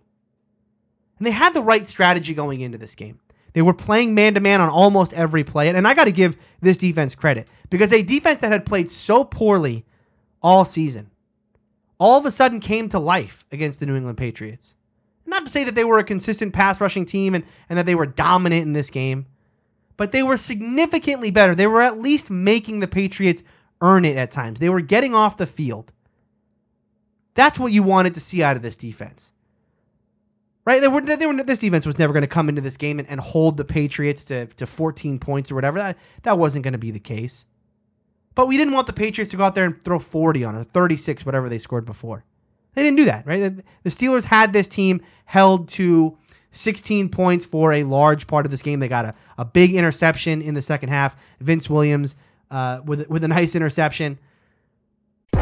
And 1.18 1.26
they 1.26 1.32
had 1.32 1.54
the 1.54 1.62
right 1.62 1.88
strategy 1.88 2.34
going 2.34 2.62
into 2.62 2.78
this 2.78 2.96
game. 2.96 3.20
They 3.54 3.62
were 3.62 3.74
playing 3.74 4.16
man 4.16 4.34
to 4.34 4.40
man 4.42 4.62
on 4.62 4.70
almost 4.70 5.14
every 5.14 5.44
play. 5.44 5.70
And 5.70 5.88
I 5.88 5.94
got 5.94 6.06
to 6.06 6.12
give 6.12 6.36
this 6.62 6.78
defense 6.78 7.16
credit 7.16 7.48
because 7.70 7.94
a 7.94 8.02
defense 8.02 8.42
that 8.42 8.52
had 8.52 8.66
played 8.66 8.90
so 8.90 9.24
poorly 9.24 9.86
all 10.42 10.66
season 10.66 11.10
all 12.00 12.18
of 12.18 12.26
a 12.26 12.32
sudden 12.32 12.60
came 12.60 12.90
to 12.90 13.00
life 13.00 13.46
against 13.52 13.80
the 13.80 13.86
New 13.86 13.96
England 13.96 14.18
Patriots. 14.18 14.76
Not 15.26 15.46
to 15.46 15.52
say 15.52 15.64
that 15.64 15.76
they 15.76 15.84
were 15.84 16.00
a 16.00 16.04
consistent 16.04 16.54
pass 16.54 16.82
rushing 16.82 17.06
team 17.06 17.36
and, 17.36 17.46
and 17.70 17.78
that 17.80 17.86
they 17.86 17.96
were 17.96 18.06
dominant 18.06 18.64
in 18.64 18.74
this 18.74 18.90
game, 18.90 19.26
but 19.98 20.12
they 20.12 20.24
were 20.24 20.38
significantly 20.38 21.32
better. 21.32 21.56
They 21.56 21.68
were 21.68 21.82
at 21.82 22.02
least 22.02 22.30
making 22.30 22.80
the 22.80 22.88
Patriots 22.88 23.44
earn 23.82 24.06
it 24.06 24.18
at 24.18 24.32
times. 24.32 24.60
They 24.60 24.70
were 24.70 24.82
getting 24.82 25.14
off 25.14 25.38
the 25.38 25.46
field. 25.46 25.92
That's 27.36 27.58
what 27.58 27.72
you 27.72 27.84
wanted 27.84 28.14
to 28.16 28.20
see 28.20 28.44
out 28.44 28.56
of 28.56 28.62
this 28.62 28.78
defense. 28.78 29.32
Right? 30.66 30.80
They 30.80 30.88
were, 30.88 31.02
they 31.02 31.26
were, 31.26 31.44
this 31.44 31.60
defense 31.60 31.86
was 31.86 32.00
never 32.00 32.14
going 32.14 32.22
to 32.22 32.28
come 32.28 32.48
into 32.48 32.62
this 32.62 32.78
game 32.78 33.00
and, 33.00 33.10
and 33.10 33.20
hold 33.20 33.58
the 33.58 33.66
Patriots 33.66 34.24
to, 34.26 34.46
to 34.46 34.66
14 34.66 35.20
points 35.20 35.52
or 35.52 35.56
whatever. 35.56 35.78
That, 35.78 35.98
that 36.24 36.38
wasn't 36.38 36.64
going 36.64 36.74
to 36.74 36.78
be 36.78 36.92
the 36.92 37.00
case. 37.00 37.46
But 38.36 38.48
we 38.48 38.58
didn't 38.58 38.74
want 38.74 38.88
the 38.88 38.94
Patriots 38.94 39.32
to 39.32 39.38
go 39.38 39.44
out 39.44 39.56
there 39.56 39.66
and 39.66 39.82
throw 39.84 40.00
40 40.00 40.44
on 40.44 40.56
or 40.56 40.64
36, 40.64 41.26
whatever 41.26 41.50
they 41.50 41.60
scored 41.60 41.86
before. 41.86 42.24
They 42.74 42.84
didn't 42.84 42.98
do 42.98 43.06
that, 43.06 43.26
right? 43.26 43.56
The 43.84 43.90
Steelers 43.90 44.24
had 44.24 44.54
this 44.54 44.68
team 44.68 45.02
held 45.26 45.68
to 45.70 46.18
16 46.52 47.10
points 47.10 47.46
for 47.46 47.74
a 47.74 47.84
large 47.84 48.28
part 48.28 48.46
of 48.46 48.52
this 48.52 48.62
game. 48.62 48.80
They 48.80 48.88
got 48.88 49.06
a, 49.06 49.16
a 49.38 49.46
big 49.46 49.76
interception 49.76 50.42
in 50.42 50.54
the 50.54 50.62
second 50.62 50.90
half. 50.90 51.16
Vince 51.40 51.70
Williams 51.70 52.16
uh, 52.52 52.82
with, 52.86 53.08
with 53.10 53.24
a 53.24 53.28
nice 53.28 53.56
interception. 53.56 54.18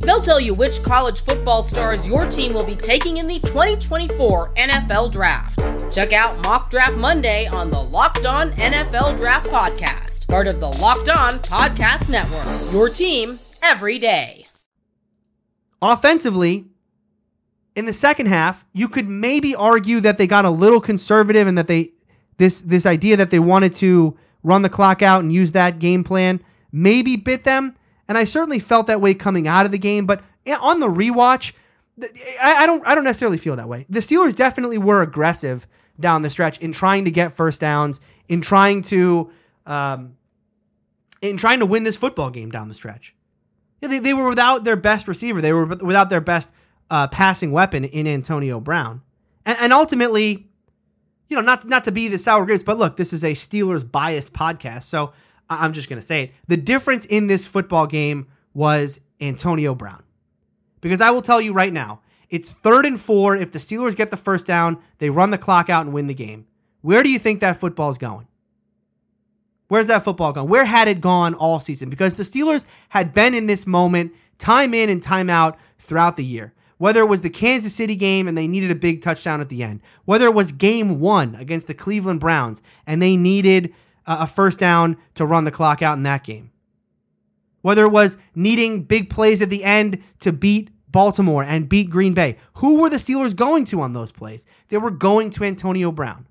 They'll 0.00 0.20
tell 0.20 0.40
you 0.40 0.54
which 0.54 0.82
college 0.82 1.22
football 1.22 1.62
stars 1.62 2.08
your 2.08 2.26
team 2.26 2.54
will 2.54 2.64
be 2.64 2.76
taking 2.76 3.18
in 3.18 3.26
the 3.26 3.38
2024 3.40 4.54
NFL 4.54 5.12
Draft. 5.12 5.60
Check 5.92 6.12
out 6.12 6.42
Mock 6.42 6.70
Draft 6.70 6.96
Monday 6.96 7.46
on 7.48 7.70
the 7.70 7.82
Locked 7.82 8.26
On 8.26 8.52
NFL 8.52 9.16
Draft 9.18 9.48
Podcast 9.50 10.10
part 10.30 10.46
of 10.46 10.60
the 10.60 10.68
Locked 10.68 11.08
On 11.08 11.32
Podcast 11.40 12.08
Network. 12.08 12.72
Your 12.72 12.88
team 12.88 13.40
every 13.62 13.98
day. 13.98 14.46
Offensively, 15.82 16.66
in 17.74 17.86
the 17.86 17.92
second 17.92 18.26
half, 18.26 18.64
you 18.72 18.86
could 18.88 19.08
maybe 19.08 19.56
argue 19.56 19.98
that 20.00 20.18
they 20.18 20.28
got 20.28 20.44
a 20.44 20.50
little 20.50 20.80
conservative 20.80 21.48
and 21.48 21.58
that 21.58 21.66
they 21.66 21.92
this 22.38 22.60
this 22.60 22.86
idea 22.86 23.16
that 23.16 23.30
they 23.30 23.40
wanted 23.40 23.74
to 23.76 24.16
run 24.44 24.62
the 24.62 24.68
clock 24.68 25.02
out 25.02 25.22
and 25.22 25.32
use 25.32 25.52
that 25.52 25.78
game 25.78 26.04
plan 26.04 26.40
maybe 26.72 27.16
bit 27.16 27.44
them. 27.44 27.76
And 28.10 28.18
I 28.18 28.24
certainly 28.24 28.58
felt 28.58 28.88
that 28.88 29.00
way 29.00 29.14
coming 29.14 29.46
out 29.46 29.66
of 29.66 29.72
the 29.72 29.78
game. 29.78 30.04
But 30.04 30.20
on 30.60 30.80
the 30.80 30.88
rewatch, 30.88 31.52
I, 32.42 32.66
don't 32.66 32.84
I 32.84 32.96
don't 32.96 33.04
necessarily 33.04 33.38
feel 33.38 33.54
that 33.54 33.68
way. 33.68 33.86
The 33.88 34.00
Steelers 34.00 34.34
definitely 34.34 34.78
were 34.78 35.00
aggressive 35.00 35.64
down 36.00 36.22
the 36.22 36.30
stretch 36.30 36.58
in 36.58 36.72
trying 36.72 37.04
to 37.04 37.12
get 37.12 37.36
first 37.36 37.60
downs, 37.60 38.00
in 38.28 38.40
trying 38.40 38.82
to 38.82 39.30
um, 39.64 40.16
in 41.22 41.36
trying 41.36 41.60
to 41.60 41.66
win 41.66 41.84
this 41.84 41.96
football 41.96 42.30
game 42.30 42.50
down 42.50 42.68
the 42.68 42.74
stretch. 42.74 43.14
Yeah, 43.80 43.88
they, 43.88 44.00
they 44.00 44.12
were 44.12 44.28
without 44.28 44.64
their 44.64 44.74
best 44.74 45.06
receiver. 45.06 45.40
They 45.40 45.52
were 45.52 45.66
without 45.66 46.10
their 46.10 46.20
best 46.20 46.50
uh, 46.90 47.06
passing 47.06 47.52
weapon 47.52 47.84
in 47.84 48.08
Antonio 48.08 48.58
Brown. 48.58 49.02
And, 49.46 49.56
and, 49.60 49.72
ultimately, 49.72 50.48
you 51.28 51.36
know, 51.36 51.42
not, 51.42 51.64
not 51.64 51.84
to 51.84 51.92
be 51.92 52.08
the 52.08 52.18
sour 52.18 52.44
grapes, 52.44 52.64
but 52.64 52.76
look, 52.76 52.96
this 52.96 53.12
is 53.12 53.22
a 53.22 53.34
Steelers 53.34 53.88
biased 53.88 54.32
podcast. 54.32 54.84
So 54.84 55.12
I'm 55.50 55.72
just 55.72 55.88
going 55.88 56.00
to 56.00 56.06
say 56.06 56.24
it. 56.24 56.32
The 56.46 56.56
difference 56.56 57.04
in 57.06 57.26
this 57.26 57.46
football 57.46 57.86
game 57.86 58.28
was 58.54 59.00
Antonio 59.20 59.74
Brown. 59.74 60.02
Because 60.80 61.00
I 61.00 61.10
will 61.10 61.22
tell 61.22 61.40
you 61.40 61.52
right 61.52 61.72
now, 61.72 62.00
it's 62.30 62.50
third 62.50 62.86
and 62.86 62.98
four. 62.98 63.36
If 63.36 63.52
the 63.52 63.58
Steelers 63.58 63.96
get 63.96 64.10
the 64.10 64.16
first 64.16 64.46
down, 64.46 64.78
they 64.98 65.10
run 65.10 65.30
the 65.30 65.38
clock 65.38 65.68
out 65.68 65.84
and 65.84 65.92
win 65.92 66.06
the 66.06 66.14
game. 66.14 66.46
Where 66.80 67.02
do 67.02 67.10
you 67.10 67.18
think 67.18 67.40
that 67.40 67.58
football 67.58 67.90
is 67.90 67.98
going? 67.98 68.26
Where's 69.68 69.88
that 69.88 70.04
football 70.04 70.32
gone? 70.32 70.48
Where 70.48 70.64
had 70.64 70.88
it 70.88 71.00
gone 71.00 71.34
all 71.34 71.60
season? 71.60 71.90
Because 71.90 72.14
the 72.14 72.22
Steelers 72.22 72.66
had 72.88 73.12
been 73.12 73.34
in 73.34 73.46
this 73.46 73.66
moment 73.66 74.12
time 74.38 74.74
in 74.74 74.88
and 74.88 75.02
time 75.02 75.30
out 75.30 75.58
throughout 75.78 76.16
the 76.16 76.24
year. 76.24 76.52
Whether 76.78 77.02
it 77.02 77.08
was 77.08 77.20
the 77.20 77.30
Kansas 77.30 77.74
City 77.74 77.94
game 77.94 78.26
and 78.26 78.38
they 78.38 78.48
needed 78.48 78.70
a 78.70 78.74
big 78.74 79.02
touchdown 79.02 79.40
at 79.40 79.50
the 79.50 79.62
end, 79.62 79.82
whether 80.06 80.24
it 80.24 80.34
was 80.34 80.50
game 80.50 80.98
one 80.98 81.34
against 81.34 81.66
the 81.66 81.74
Cleveland 81.74 82.20
Browns 82.20 82.62
and 82.86 83.02
they 83.02 83.16
needed 83.16 83.74
a 84.10 84.26
first 84.26 84.58
down 84.58 84.96
to 85.14 85.24
run 85.24 85.44
the 85.44 85.50
clock 85.50 85.82
out 85.82 85.96
in 85.96 86.02
that 86.02 86.24
game, 86.24 86.50
whether 87.62 87.84
it 87.84 87.90
was 87.90 88.16
needing 88.34 88.82
big 88.82 89.10
plays 89.10 89.40
at 89.42 89.50
the 89.50 89.64
end 89.64 90.02
to 90.20 90.32
beat 90.32 90.70
Baltimore 90.88 91.44
and 91.44 91.68
beat 91.68 91.90
Green 91.90 92.14
Bay, 92.14 92.36
who 92.54 92.80
were 92.80 92.90
the 92.90 92.96
Steelers 92.96 93.34
going 93.34 93.64
to 93.66 93.80
on 93.80 93.92
those 93.92 94.12
plays? 94.12 94.46
They 94.68 94.78
were 94.78 94.90
going 94.90 95.30
to 95.30 95.44
Antonio 95.44 95.92
Brown. 95.92 96.26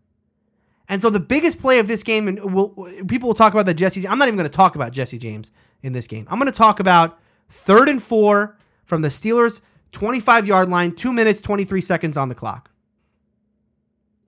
And 0.90 1.02
so 1.02 1.10
the 1.10 1.20
biggest 1.20 1.60
play 1.60 1.80
of 1.80 1.88
this 1.88 2.04
game, 2.04 2.28
and 2.28 2.54
we'll, 2.54 2.70
people 3.08 3.28
will 3.28 3.36
talk 3.36 3.54
about 3.54 3.68
the 3.68 3.74
Jesse. 3.74 4.08
I'm 4.08 4.18
not 4.18 4.28
even 4.28 4.38
going 4.38 4.50
to 4.50 4.56
talk 4.56 4.76
about 4.76 4.92
Jesse 4.92 5.20
James 5.20 5.52
in 5.84 5.94
this 5.94 6.08
game. 6.08 6.28
I'm 6.30 6.40
going 6.40 6.52
to 6.52 6.58
talk 6.58 6.80
about 6.80 7.20
third 7.50 7.88
and 7.88 8.02
four 8.02 8.58
from 8.86 9.02
the 9.02 9.10
Steelers' 9.10 9.62
25 9.92 10.48
yard 10.48 10.70
line, 10.70 10.94
two 10.94 11.14
minutes 11.14 11.42
23 11.42 11.80
seconds 11.80 12.18
on 12.18 12.28
the 12.28 12.36
clock. 12.36 12.69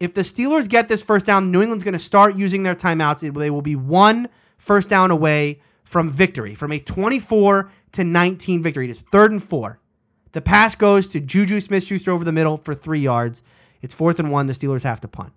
If 0.02 0.14
the 0.14 0.22
Steelers 0.22 0.68
get 0.68 0.88
this 0.88 1.02
first 1.02 1.26
down, 1.26 1.52
New 1.52 1.62
England's 1.62 1.84
going 1.84 1.94
to 1.94 2.00
start 2.00 2.36
using 2.36 2.64
their 2.64 2.76
timeouts. 2.76 3.20
They 3.20 3.50
will 3.50 3.62
be 3.62 3.76
one 3.76 4.30
first 4.58 4.90
down 4.90 5.12
away 5.12 5.62
from 5.84 6.10
victory, 6.10 6.56
from 6.56 6.72
a 6.72 6.80
24 6.80 7.72
to 7.94 8.04
19 8.04 8.64
victory. 8.64 8.86
It 8.88 8.92
is 8.92 9.02
third 9.02 9.32
and 9.32 9.44
four. 9.44 9.80
The 10.32 10.42
pass 10.42 10.76
goes 10.76 11.10
to 11.10 11.20
Juju 11.20 11.60
Smith 11.60 11.84
Schuster 11.84 12.12
over 12.12 12.24
the 12.24 12.32
middle 12.32 12.58
for 12.58 12.74
three 12.74 13.00
yards. 13.00 13.44
It's 13.82 13.94
fourth 13.94 14.20
and 14.20 14.32
one. 14.32 14.48
The 14.48 14.54
Steelers 14.54 14.84
have 14.84 15.02
to 15.02 15.08
punt 15.08 15.34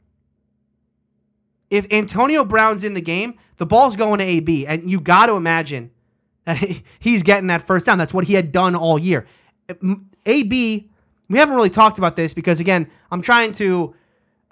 if 1.70 1.90
Antonio 1.90 2.44
Brown's 2.44 2.84
in 2.84 2.94
the 2.94 3.00
game, 3.00 3.34
the 3.56 3.66
ball's 3.66 3.96
going 3.96 4.18
to 4.18 4.24
AB, 4.24 4.66
and 4.66 4.88
you 4.88 5.00
got 5.00 5.26
to 5.26 5.34
imagine 5.34 5.90
that 6.44 6.58
he's 6.98 7.22
getting 7.22 7.48
that 7.48 7.66
first 7.66 7.86
down. 7.86 7.98
That's 7.98 8.14
what 8.14 8.24
he 8.24 8.34
had 8.34 8.52
done 8.52 8.74
all 8.74 8.98
year. 8.98 9.26
AB, 10.26 10.90
we 11.28 11.38
haven't 11.38 11.56
really 11.56 11.70
talked 11.70 11.98
about 11.98 12.16
this 12.16 12.34
because 12.34 12.60
again, 12.60 12.90
I'm 13.10 13.22
trying 13.22 13.52
to. 13.52 13.94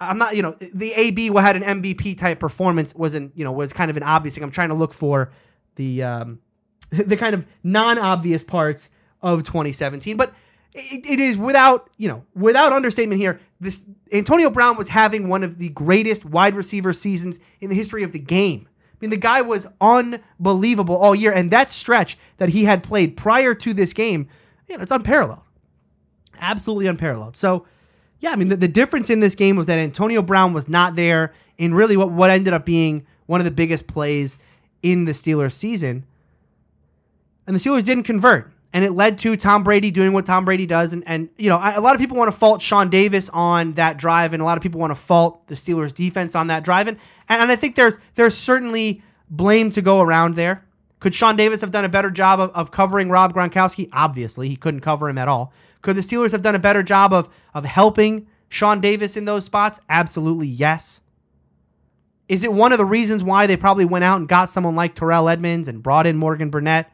I'm 0.09 0.19
not, 0.19 0.37
you 0.37 0.43
know, 0.43 0.53
the 0.53 0.93
AB 0.93 1.29
had 1.35 1.57
an 1.57 1.83
MVP 1.83 2.19
type 2.19 2.41
performance 2.41 2.95
wasn't, 2.95 3.33
you 3.37 3.45
know, 3.45 3.53
was 3.53 3.73
kind 3.73 3.91
of 3.91 3.97
an 3.97 4.03
obvious 4.03 4.35
thing. 4.35 4.45
I'm 4.45 4.51
trying 4.51 4.71
to 4.71 4.75
look 4.75 4.93
for 4.93 5.33
the 5.77 6.03
um, 6.03 6.41
the 6.91 7.17
kind 7.17 7.35
of 7.35 7.47
non-obvious 7.63 8.43
parts 8.43 8.91
of 9.23 9.45
2017, 9.45 10.17
but 10.17 10.35
it, 10.75 11.07
it 11.09 11.21
is 11.21 11.37
without, 11.37 11.91
you 11.97 12.09
know, 12.09 12.25
without 12.35 12.73
understatement 12.73 13.21
here. 13.21 13.41
This 13.61 13.85
Antonio 14.13 14.51
Brown 14.51 14.77
was 14.77 14.89
having 14.89 15.29
one 15.29 15.45
of 15.45 15.59
the 15.59 15.69
greatest 15.71 16.25
wide 16.25 16.57
receiver 16.57 16.93
seasons 16.93 17.39
in 17.61 17.71
the 17.71 17.77
history 17.77 18.03
of 18.03 18.13
the 18.13 18.19
game. 18.19 18.69
I 18.69 18.97
mean, 19.01 19.11
the 19.11 19.17
guy 19.17 19.43
was 19.43 19.67
unbelievable 19.81 20.97
all 20.97 21.15
year, 21.15 21.33
and 21.33 21.51
that 21.51 21.71
stretch 21.71 22.19
that 22.39 22.49
he 22.49 22.65
had 22.65 22.83
played 22.83 23.17
prior 23.17 23.55
to 23.55 23.75
this 23.75 23.93
game, 23.93 24.29
you 24.69 24.77
know, 24.77 24.83
it's 24.83 24.93
unparalleled, 24.93 25.43
absolutely 26.39 26.87
unparalleled. 26.87 27.37
So, 27.37 27.67
yeah, 28.23 28.31
I 28.31 28.37
mean, 28.37 28.49
the, 28.49 28.57
the 28.57 28.69
difference 28.69 29.11
in 29.11 29.21
this 29.21 29.35
game 29.35 29.57
was 29.57 29.67
that 29.67 29.79
Antonio 29.79 30.23
Brown 30.23 30.53
was 30.53 30.69
not 30.69 30.97
there 30.97 31.35
in 31.59 31.75
really 31.75 31.97
what 31.97 32.11
what 32.11 32.31
ended 32.31 32.55
up 32.55 32.65
being 32.65 33.07
one 33.27 33.41
of 33.41 33.45
the 33.45 33.51
biggest 33.51 33.87
plays 33.87 34.39
in 34.83 35.05
the 35.05 35.13
Steelers 35.13 35.53
season, 35.53 36.05
and 37.47 37.55
the 37.55 37.61
Steelers 37.61 37.85
didn't 37.85 38.05
convert 38.05 38.53
and 38.73 38.85
it 38.85 38.93
led 38.93 39.19
to 39.19 39.37
Tom 39.37 39.63
Brady 39.63 39.91
doing 39.91 40.13
what 40.13 40.25
Tom 40.25 40.45
Brady 40.45 40.67
does. 40.67 40.93
And, 40.93 41.03
and 41.07 41.29
you 41.37 41.49
know, 41.49 41.59
I, 41.59 41.73
a 41.73 41.81
lot 41.81 41.95
of 41.95 42.01
people 42.01 42.17
want 42.17 42.31
to 42.31 42.37
fault 42.37 42.63
Sean 42.63 42.89
Davis 42.89 43.29
on 43.31 43.75
that 43.75 43.99
drive, 43.99 44.33
and 44.33 44.43
a 44.43 44.45
lot 44.45 44.57
of 44.57 44.63
people 44.63 44.81
want 44.81 44.93
to 44.93 45.01
fault 45.01 45.47
the 45.49 45.55
Steelers' 45.55 45.95
defense 45.95 46.35
on 46.35 46.47
that 46.47 46.65
drive. 46.65 46.89
And, 46.89 46.97
and 47.29 47.53
I 47.53 47.57
think 47.57 47.75
there's 47.75 47.99
there's 48.15 48.37
certainly 48.37 49.03
blame 49.29 49.71
to 49.71 49.83
go 49.83 50.01
around 50.01 50.37
there. 50.37 50.65
Could 51.01 51.15
Sean 51.15 51.37
Davis 51.37 51.61
have 51.61 51.73
done 51.73 51.85
a 51.85 51.89
better 51.89 52.11
job 52.11 52.39
of, 52.41 52.51
of 52.53 52.71
covering 52.71 53.11
Rob 53.11 53.35
Gronkowski? 53.35 53.89
Obviously, 53.93 54.49
he 54.49 54.57
couldn't 54.57 54.81
cover 54.81 55.09
him 55.09 55.19
at 55.19 55.29
all. 55.29 55.53
Could 55.83 55.97
the 55.97 56.01
Steelers 56.01 56.33
have 56.33 56.43
done 56.43 56.55
a 56.55 56.61
better 56.61 56.83
job 56.83 57.13
of 57.13 57.29
of 57.55 57.65
helping 57.65 58.27
Sean 58.49 58.81
Davis 58.81 59.17
in 59.17 59.25
those 59.25 59.45
spots? 59.45 59.81
Absolutely, 59.89 60.47
yes. 60.47 61.01
Is 62.29 62.45
it 62.45 62.53
one 62.53 62.73
of 62.73 62.79
the 62.79 62.85
reasons 62.85 63.23
why 63.23 63.47
they 63.47 63.57
probably 63.57 63.85
went 63.85 64.05
out 64.05 64.19
and 64.19 64.29
got 64.29 64.49
someone 64.49 64.75
like 64.75 64.95
Terrell 64.95 65.29
Edmunds 65.29 65.69
and 65.69 65.83
brought 65.83 66.07
in 66.07 66.17
Morgan 66.17 66.51
Burnett? 66.51 66.91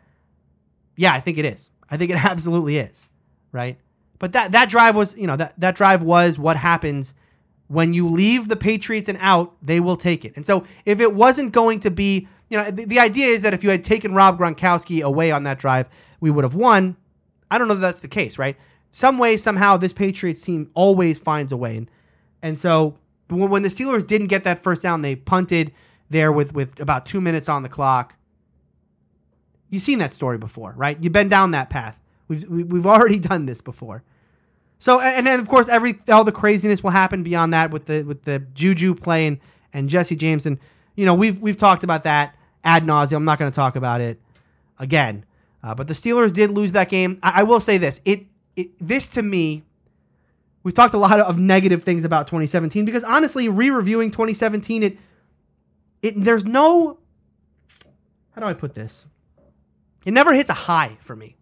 Yeah, 0.96 1.12
I 1.12 1.20
think 1.20 1.38
it 1.38 1.44
is. 1.44 1.70
I 1.90 1.96
think 1.96 2.10
it 2.10 2.24
absolutely 2.24 2.78
is, 2.78 3.08
right? 3.52 3.78
But 4.18 4.32
that 4.32 4.52
that 4.52 4.68
drive 4.68 4.96
was, 4.96 5.16
you 5.16 5.26
know, 5.26 5.36
that 5.36 5.54
that 5.58 5.76
drive 5.76 6.02
was 6.02 6.38
what 6.38 6.56
happens 6.56 7.14
when 7.68 7.92
you 7.92 8.08
leave 8.08 8.48
the 8.48 8.56
Patriots 8.56 9.08
and 9.08 9.18
out, 9.20 9.54
they 9.62 9.78
will 9.78 9.96
take 9.96 10.24
it. 10.24 10.32
And 10.36 10.44
so 10.44 10.64
if 10.84 11.00
it 11.00 11.14
wasn't 11.14 11.52
going 11.52 11.80
to 11.80 11.90
be, 11.90 12.26
you 12.48 12.58
know, 12.58 12.70
the, 12.70 12.86
the 12.86 12.98
idea 12.98 13.28
is 13.28 13.42
that 13.42 13.54
if 13.54 13.62
you 13.62 13.70
had 13.70 13.84
taken 13.84 14.14
Rob 14.14 14.38
Gronkowski 14.38 15.02
away 15.02 15.30
on 15.30 15.44
that 15.44 15.58
drive, 15.58 15.88
we 16.20 16.30
would 16.30 16.44
have 16.44 16.54
won. 16.54 16.96
I 17.50 17.58
don't 17.58 17.68
know 17.68 17.74
that 17.74 17.80
that's 17.80 18.00
the 18.00 18.08
case, 18.08 18.38
right? 18.38 18.56
Some 18.90 19.18
way, 19.18 19.36
somehow, 19.36 19.76
this 19.76 19.92
Patriots 19.92 20.42
team 20.42 20.70
always 20.74 21.18
finds 21.18 21.52
a 21.52 21.56
way. 21.56 21.76
And, 21.76 21.90
and 22.42 22.58
so 22.58 22.96
when 23.28 23.62
the 23.62 23.68
Steelers 23.68 24.06
didn't 24.06 24.28
get 24.28 24.44
that 24.44 24.62
first 24.62 24.82
down, 24.82 25.02
they 25.02 25.16
punted 25.16 25.72
there 26.10 26.32
with, 26.32 26.54
with 26.54 26.80
about 26.80 27.04
two 27.04 27.20
minutes 27.20 27.48
on 27.48 27.62
the 27.62 27.68
clock. 27.68 28.14
You've 29.70 29.82
seen 29.82 29.98
that 29.98 30.14
story 30.14 30.38
before, 30.38 30.72
right? 30.76 30.96
You've 31.00 31.12
been 31.12 31.28
down 31.28 31.50
that 31.50 31.68
path 31.68 32.00
We've 32.28 32.44
we've 32.48 32.86
already 32.86 33.18
done 33.18 33.46
this 33.46 33.60
before. 33.60 34.04
So 34.78 35.00
and 35.00 35.26
then 35.26 35.40
of 35.40 35.48
course 35.48 35.68
every 35.68 35.98
all 36.08 36.24
the 36.24 36.32
craziness 36.32 36.82
will 36.82 36.90
happen 36.90 37.22
beyond 37.22 37.52
that 37.52 37.70
with 37.70 37.86
the 37.86 38.02
with 38.04 38.22
the 38.22 38.38
Juju 38.54 38.94
playing 38.94 39.40
and 39.72 39.88
Jesse 39.88 40.14
James 40.14 40.46
and 40.46 40.58
you 40.94 41.04
know 41.04 41.14
we've 41.14 41.40
we've 41.40 41.56
talked 41.56 41.82
about 41.82 42.04
that 42.04 42.36
ad 42.62 42.84
nauseum. 42.84 43.16
I'm 43.16 43.24
not 43.24 43.38
going 43.38 43.50
to 43.50 43.56
talk 43.56 43.74
about 43.74 44.00
it 44.00 44.20
again. 44.78 45.24
Uh, 45.60 45.74
but 45.74 45.88
the 45.88 45.94
Steelers 45.94 46.32
did 46.32 46.50
lose 46.50 46.72
that 46.72 46.88
game. 46.88 47.18
I, 47.22 47.40
I 47.40 47.42
will 47.42 47.58
say 47.58 47.78
this: 47.78 48.00
it, 48.04 48.26
it 48.58 48.78
this 48.78 49.08
to 49.10 49.22
me, 49.22 49.62
we've 50.64 50.74
talked 50.74 50.92
a 50.92 50.98
lot 50.98 51.20
of 51.20 51.38
negative 51.38 51.84
things 51.84 52.04
about 52.04 52.26
2017 52.26 52.84
because 52.84 53.04
honestly, 53.04 53.48
re-reviewing 53.48 54.10
2017, 54.10 54.82
it 54.82 54.98
it 56.02 56.14
there's 56.16 56.44
no 56.44 56.98
how 58.32 58.40
do 58.40 58.46
I 58.46 58.54
put 58.54 58.74
this? 58.74 59.06
It 60.04 60.12
never 60.12 60.34
hits 60.34 60.50
a 60.50 60.54
high 60.54 60.96
for 61.00 61.14
me. 61.14 61.36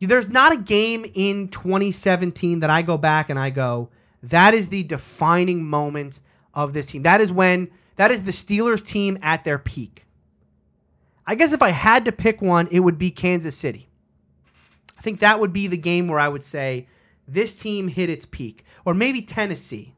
There's 0.00 0.28
not 0.28 0.52
a 0.52 0.56
game 0.56 1.06
in 1.14 1.48
2017 1.48 2.60
that 2.60 2.70
I 2.70 2.82
go 2.82 2.98
back 2.98 3.30
and 3.30 3.38
I 3.38 3.50
go, 3.50 3.88
that 4.24 4.54
is 4.54 4.68
the 4.68 4.82
defining 4.82 5.64
moment 5.64 6.20
of 6.54 6.72
this 6.72 6.86
team. 6.86 7.02
That 7.02 7.20
is 7.20 7.32
when 7.32 7.70
that 7.96 8.10
is 8.10 8.22
the 8.22 8.30
Steelers 8.30 8.84
team 8.84 9.18
at 9.22 9.42
their 9.42 9.58
peak. 9.58 10.04
I 11.26 11.34
guess 11.34 11.52
if 11.52 11.62
I 11.62 11.70
had 11.70 12.04
to 12.04 12.12
pick 12.12 12.40
one, 12.40 12.68
it 12.70 12.80
would 12.80 12.98
be 12.98 13.10
Kansas 13.10 13.56
City. 13.56 13.88
I 15.06 15.08
think 15.08 15.20
that 15.20 15.38
would 15.38 15.52
be 15.52 15.68
the 15.68 15.76
game 15.76 16.08
where 16.08 16.18
I 16.18 16.26
would 16.26 16.42
say 16.42 16.88
this 17.28 17.56
team 17.56 17.86
hit 17.86 18.10
its 18.10 18.26
peak. 18.26 18.64
Or 18.84 18.92
maybe 18.92 19.22
Tennessee. 19.22 19.94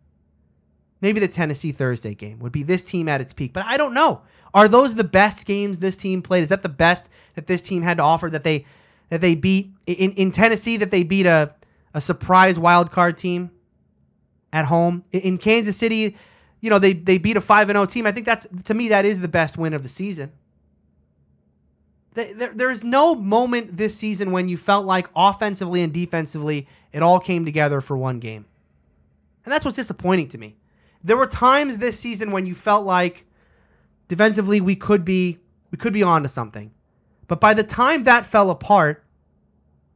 Maybe 1.00 1.18
the 1.18 1.28
Tennessee 1.28 1.72
Thursday 1.72 2.14
game 2.14 2.40
would 2.40 2.52
be 2.52 2.62
this 2.62 2.84
team 2.84 3.08
at 3.08 3.22
its 3.22 3.32
peak. 3.32 3.54
But 3.54 3.64
I 3.64 3.78
don't 3.78 3.94
know. 3.94 4.20
Are 4.52 4.68
those 4.68 4.94
the 4.94 5.04
best 5.04 5.46
games 5.46 5.78
this 5.78 5.96
team 5.96 6.20
played? 6.20 6.42
Is 6.42 6.50
that 6.50 6.62
the 6.62 6.68
best 6.68 7.08
that 7.36 7.46
this 7.46 7.62
team 7.62 7.80
had 7.80 7.96
to 7.96 8.02
offer 8.02 8.28
that 8.28 8.44
they 8.44 8.66
that 9.08 9.22
they 9.22 9.34
beat 9.34 9.70
in, 9.86 10.12
in 10.12 10.30
Tennessee 10.30 10.76
that 10.76 10.90
they 10.90 11.04
beat 11.04 11.24
a, 11.24 11.54
a 11.94 12.02
surprise 12.02 12.58
wild 12.58 12.90
card 12.90 13.16
team 13.16 13.50
at 14.52 14.66
home? 14.66 15.04
In 15.12 15.38
Kansas 15.38 15.78
City, 15.78 16.18
you 16.60 16.68
know, 16.68 16.78
they 16.78 16.92
they 16.92 17.16
beat 17.16 17.38
a 17.38 17.40
5 17.40 17.70
and 17.70 17.76
0 17.76 17.86
team. 17.86 18.04
I 18.06 18.12
think 18.12 18.26
that's 18.26 18.46
to 18.64 18.74
me 18.74 18.88
that 18.88 19.06
is 19.06 19.20
the 19.20 19.28
best 19.28 19.56
win 19.56 19.72
of 19.72 19.82
the 19.82 19.88
season. 19.88 20.32
There, 22.18 22.52
there's 22.52 22.82
no 22.82 23.14
moment 23.14 23.76
this 23.76 23.94
season 23.94 24.32
when 24.32 24.48
you 24.48 24.56
felt 24.56 24.87
like 24.87 25.08
offensively 25.14 25.82
and 25.82 25.92
defensively 25.92 26.66
it 26.92 27.00
all 27.00 27.20
came 27.20 27.44
together 27.44 27.80
for 27.80 27.96
one 27.96 28.18
game. 28.18 28.44
And 29.44 29.52
that's 29.52 29.64
what's 29.64 29.76
disappointing 29.76 30.28
to 30.30 30.38
me. 30.38 30.56
There 31.04 31.16
were 31.16 31.28
times 31.28 31.78
this 31.78 31.98
season 31.98 32.32
when 32.32 32.44
you 32.44 32.56
felt 32.56 32.84
like 32.84 33.25
defensively 34.08 34.60
we 34.60 34.75
could 34.75 35.04
be 35.04 35.38
we 35.70 35.78
could 35.78 35.92
be 35.92 36.02
on 36.02 36.22
to 36.22 36.28
something. 36.28 36.72
But 37.28 37.40
by 37.40 37.54
the 37.54 37.62
time 37.62 38.02
that 38.04 38.26
fell 38.26 38.50
apart, 38.50 39.04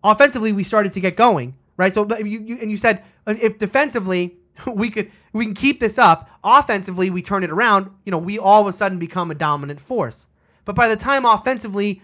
offensively 0.05 0.53
we 0.53 0.63
started 0.63 0.93
to 0.93 1.01
get 1.01 1.17
going, 1.17 1.57
right? 1.77 1.93
So 1.93 2.07
you, 2.19 2.41
you 2.41 2.59
and 2.61 2.71
you 2.71 2.77
said 2.77 3.03
uh, 3.27 3.35
if 3.43 3.59
defensively 3.59 4.37
we 4.73 4.91
could 4.91 5.11
we 5.33 5.45
can 5.45 5.55
keep 5.55 5.81
this 5.81 5.99
up, 5.99 6.31
offensively 6.45 7.11
we 7.11 7.21
turn 7.21 7.43
it 7.43 7.51
around, 7.51 7.91
you 8.05 8.13
know, 8.13 8.19
we 8.19 8.39
all 8.39 8.61
of 8.61 8.69
a 8.69 8.73
sudden 8.73 9.01
become 9.01 9.33
a 9.33 9.35
dominant 9.35 9.81
force. 9.81 10.29
But 10.65 10.77
by 10.77 10.87
the 10.87 10.97
time 10.97 11.25
offensively 11.25 12.01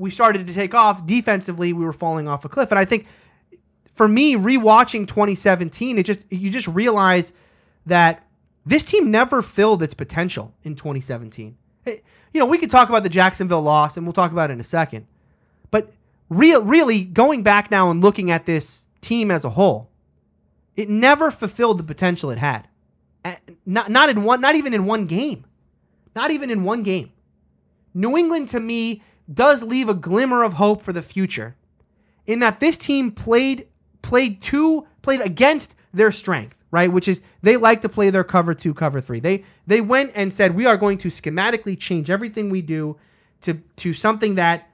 we 0.00 0.10
started 0.10 0.46
to 0.46 0.54
take 0.54 0.74
off, 0.74 1.06
defensively 1.06 1.72
we 1.72 1.84
were 1.84 1.92
falling 1.92 2.26
off 2.26 2.44
a 2.44 2.48
cliff. 2.48 2.70
And 2.70 2.78
I 2.78 2.84
think 2.84 3.06
for 3.94 4.08
me, 4.08 4.34
rewatching 4.34 5.06
2017, 5.06 5.98
it 5.98 6.06
just 6.06 6.20
you 6.30 6.50
just 6.50 6.66
realize 6.68 7.32
that 7.86 8.26
this 8.64 8.84
team 8.84 9.10
never 9.10 9.42
filled 9.42 9.82
its 9.82 9.94
potential 9.94 10.54
in 10.64 10.74
2017. 10.74 11.56
It, 11.84 12.04
you 12.32 12.40
know, 12.40 12.46
we 12.46 12.58
could 12.58 12.70
talk 12.70 12.88
about 12.88 13.02
the 13.02 13.08
Jacksonville 13.08 13.62
loss, 13.62 13.96
and 13.96 14.06
we'll 14.06 14.12
talk 14.12 14.32
about 14.32 14.50
it 14.50 14.54
in 14.54 14.60
a 14.60 14.64
second. 14.64 15.06
But 15.70 15.92
real, 16.28 16.62
really, 16.62 17.04
going 17.04 17.42
back 17.42 17.70
now 17.70 17.90
and 17.90 18.00
looking 18.00 18.30
at 18.30 18.46
this 18.46 18.84
team 19.00 19.30
as 19.30 19.44
a 19.44 19.50
whole, 19.50 19.90
it 20.76 20.88
never 20.88 21.30
fulfilled 21.30 21.78
the 21.78 21.84
potential 21.84 22.30
it 22.30 22.38
had. 22.38 22.68
Not, 23.66 23.90
not 23.90 24.08
in 24.08 24.22
one, 24.22 24.40
not 24.40 24.54
even 24.54 24.72
in 24.72 24.86
one 24.86 25.06
game. 25.06 25.44
Not 26.14 26.30
even 26.30 26.50
in 26.50 26.64
one 26.64 26.82
game. 26.82 27.12
New 27.92 28.16
England, 28.16 28.48
to 28.48 28.60
me, 28.60 29.02
does 29.32 29.62
leave 29.62 29.88
a 29.88 29.94
glimmer 29.94 30.42
of 30.42 30.54
hope 30.54 30.82
for 30.82 30.92
the 30.92 31.02
future, 31.02 31.56
in 32.26 32.40
that 32.40 32.60
this 32.60 32.76
team 32.76 33.10
played 33.10 33.66
played 34.02 34.40
two 34.40 34.86
played 35.02 35.20
against 35.20 35.76
their 35.92 36.12
strength, 36.12 36.58
right? 36.70 36.90
Which 36.92 37.08
is 37.08 37.20
they 37.42 37.56
like 37.56 37.80
to 37.82 37.88
play 37.88 38.10
their 38.10 38.24
cover 38.24 38.54
two, 38.54 38.74
cover 38.74 39.00
three. 39.00 39.20
They 39.20 39.44
they 39.66 39.80
went 39.80 40.12
and 40.14 40.32
said 40.32 40.54
we 40.54 40.66
are 40.66 40.76
going 40.76 40.98
to 40.98 41.08
schematically 41.08 41.78
change 41.78 42.10
everything 42.10 42.50
we 42.50 42.62
do 42.62 42.96
to 43.42 43.54
to 43.76 43.94
something 43.94 44.36
that 44.36 44.68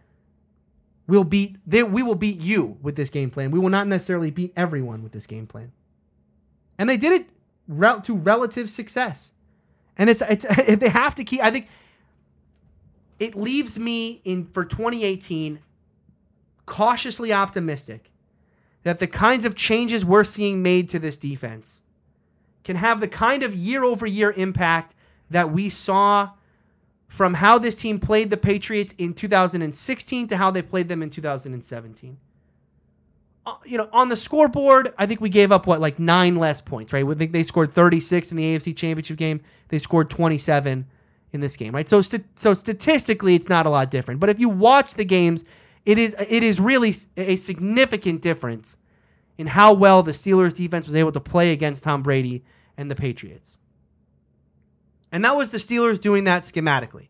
will 1.07 1.25
beat 1.25 1.57
they, 1.67 1.83
we 1.83 2.03
will 2.03 2.15
beat 2.15 2.41
you 2.41 2.77
with 2.83 2.97
this 2.97 3.11
game 3.11 3.31
plan. 3.31 3.51
We 3.51 3.59
will 3.59 3.71
not 3.71 3.87
necessarily 3.87 4.31
beat 4.31 4.53
everyone 4.57 5.03
with 5.03 5.13
this 5.13 5.27
game 5.27 5.47
plan. 5.47 5.73
And 6.79 6.89
they 6.89 6.97
did 6.97 7.13
it 7.13 7.29
to 8.05 8.17
relative 8.17 8.69
success. 8.71 9.33
And 9.97 10.11
it's 10.11 10.23
it's 10.23 10.45
they 10.77 10.89
have 10.89 11.15
to 11.17 11.25
keep 11.25 11.41
I 11.41 11.51
think 11.51 11.69
it 13.19 13.35
leaves 13.35 13.79
me 13.79 14.21
in 14.25 14.45
for 14.45 14.65
2018 14.65 15.61
cautiously 16.67 17.33
optimistic 17.33 18.11
that 18.83 18.99
the 18.99 19.07
kinds 19.07 19.45
of 19.45 19.55
changes 19.55 20.05
we're 20.05 20.25
seeing 20.25 20.63
made 20.63 20.89
to 20.89 20.99
this 20.99 21.17
defense 21.17 21.81
can 22.65 22.77
have 22.77 23.01
the 23.01 23.09
kind 23.09 23.43
of 23.43 23.55
year 23.55 23.85
over 23.85 24.07
year 24.07 24.33
impact 24.33 24.95
that 25.31 25.51
we 25.51 25.69
saw 25.69 26.31
from 27.07 27.35
how 27.35 27.59
this 27.59 27.77
team 27.77 27.99
played 27.99 28.31
the 28.31 28.37
Patriots 28.37 28.95
in 28.99 29.15
2016 29.15 30.29
to 30.29 30.37
how 30.37 30.51
they 30.51 30.63
played 30.63 30.89
them 30.89 31.03
in 31.03 31.11
2017. 31.11 32.17
Uh, 33.47 33.55
you 33.65 33.79
know, 33.79 33.89
on 33.93 34.09
the 34.09 34.17
scoreboard, 34.17 34.93
I 34.99 35.07
think 35.07 35.21
we 35.21 35.29
gave 35.29 35.53
up 35.53 35.69
what 35.69 35.81
like 35.81 36.01
nine 36.01 36.37
less 36.37 36.61
points, 36.61 36.93
right? 36.93 37.07
We 37.07 37.15
think 37.15 37.31
they 37.31 37.45
scored 37.45 37.73
36 37.73 38.33
in 38.33 38.37
the 38.37 38.57
AFC 38.57 38.77
Championship 38.77 39.17
game. 39.17 39.41
They 39.69 39.79
scored 39.79 40.11
27 40.11 40.85
in 41.37 41.41
this 41.41 41.57
game, 41.57 41.73
right? 41.73 41.89
So, 41.89 42.03
st- 42.03 42.27
so 42.35 42.53
statistically, 42.53 43.37
it's 43.37 43.49
not 43.49 43.67
a 43.67 43.71
lot 43.71 43.93
different. 43.93 44.19
But 44.19 44.31
if 44.31 44.41
you 44.41 44.49
watch 44.49 44.95
the 44.95 45.05
games, 45.05 45.45
it 45.85 45.99
is 45.99 46.17
it 46.19 46.43
is 46.43 46.59
really 46.59 46.93
a 47.17 47.37
significant 47.37 48.23
difference 48.23 48.77
in 49.39 49.47
how 49.47 49.73
well 49.73 50.03
the 50.03 50.11
Steelers 50.11 50.53
defense 50.53 50.87
was 50.87 50.97
able 50.97 51.13
to 51.13 51.21
play 51.21 51.53
against 51.53 51.85
Tom 51.85 52.03
Brady 52.03 52.45
and 52.77 52.91
the 52.91 52.97
Patriots. 52.97 53.57
And 55.13 55.25
that 55.25 55.37
was 55.37 55.51
the 55.51 55.59
Steelers 55.59 56.01
doing 56.01 56.25
that 56.25 56.43
schematically. 56.43 57.09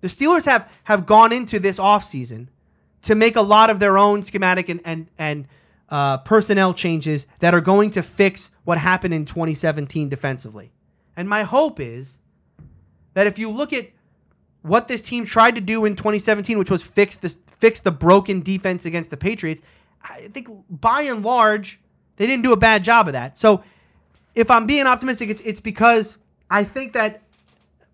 The 0.00 0.08
Steelers 0.08 0.44
have 0.46 0.68
have 0.84 1.06
gone 1.06 1.32
into 1.32 1.60
this 1.60 1.78
offseason 1.78 2.48
to 3.02 3.14
make 3.14 3.36
a 3.36 3.42
lot 3.42 3.70
of 3.70 3.78
their 3.78 3.96
own 3.96 4.22
schematic 4.24 4.68
and 4.68 4.80
and 4.84 5.08
and 5.18 5.46
uh, 5.88 6.18
personnel 6.18 6.74
changes 6.74 7.26
that 7.38 7.54
are 7.54 7.60
going 7.60 7.90
to 7.90 8.02
fix 8.02 8.50
what 8.64 8.76
happened 8.76 9.14
in 9.14 9.24
2017 9.24 10.08
defensively. 10.08 10.72
And 11.16 11.28
my 11.28 11.42
hope 11.42 11.80
is 11.80 12.18
that 13.18 13.26
if 13.26 13.36
you 13.36 13.50
look 13.50 13.72
at 13.72 13.88
what 14.62 14.86
this 14.86 15.02
team 15.02 15.24
tried 15.24 15.56
to 15.56 15.60
do 15.60 15.84
in 15.84 15.96
2017, 15.96 16.56
which 16.56 16.70
was 16.70 16.84
fix 16.84 17.16
this 17.16 17.38
fix 17.58 17.80
the 17.80 17.90
broken 17.90 18.42
defense 18.42 18.84
against 18.84 19.10
the 19.10 19.16
Patriots, 19.16 19.60
I 20.02 20.28
think 20.32 20.48
by 20.70 21.02
and 21.02 21.24
large 21.24 21.80
they 22.16 22.28
didn't 22.28 22.44
do 22.44 22.52
a 22.52 22.56
bad 22.56 22.84
job 22.84 23.08
of 23.08 23.14
that. 23.14 23.36
So 23.36 23.64
if 24.36 24.52
I'm 24.52 24.66
being 24.66 24.86
optimistic, 24.86 25.30
it's 25.30 25.42
it's 25.42 25.60
because 25.60 26.18
I 26.48 26.62
think 26.62 26.92
that, 26.92 27.22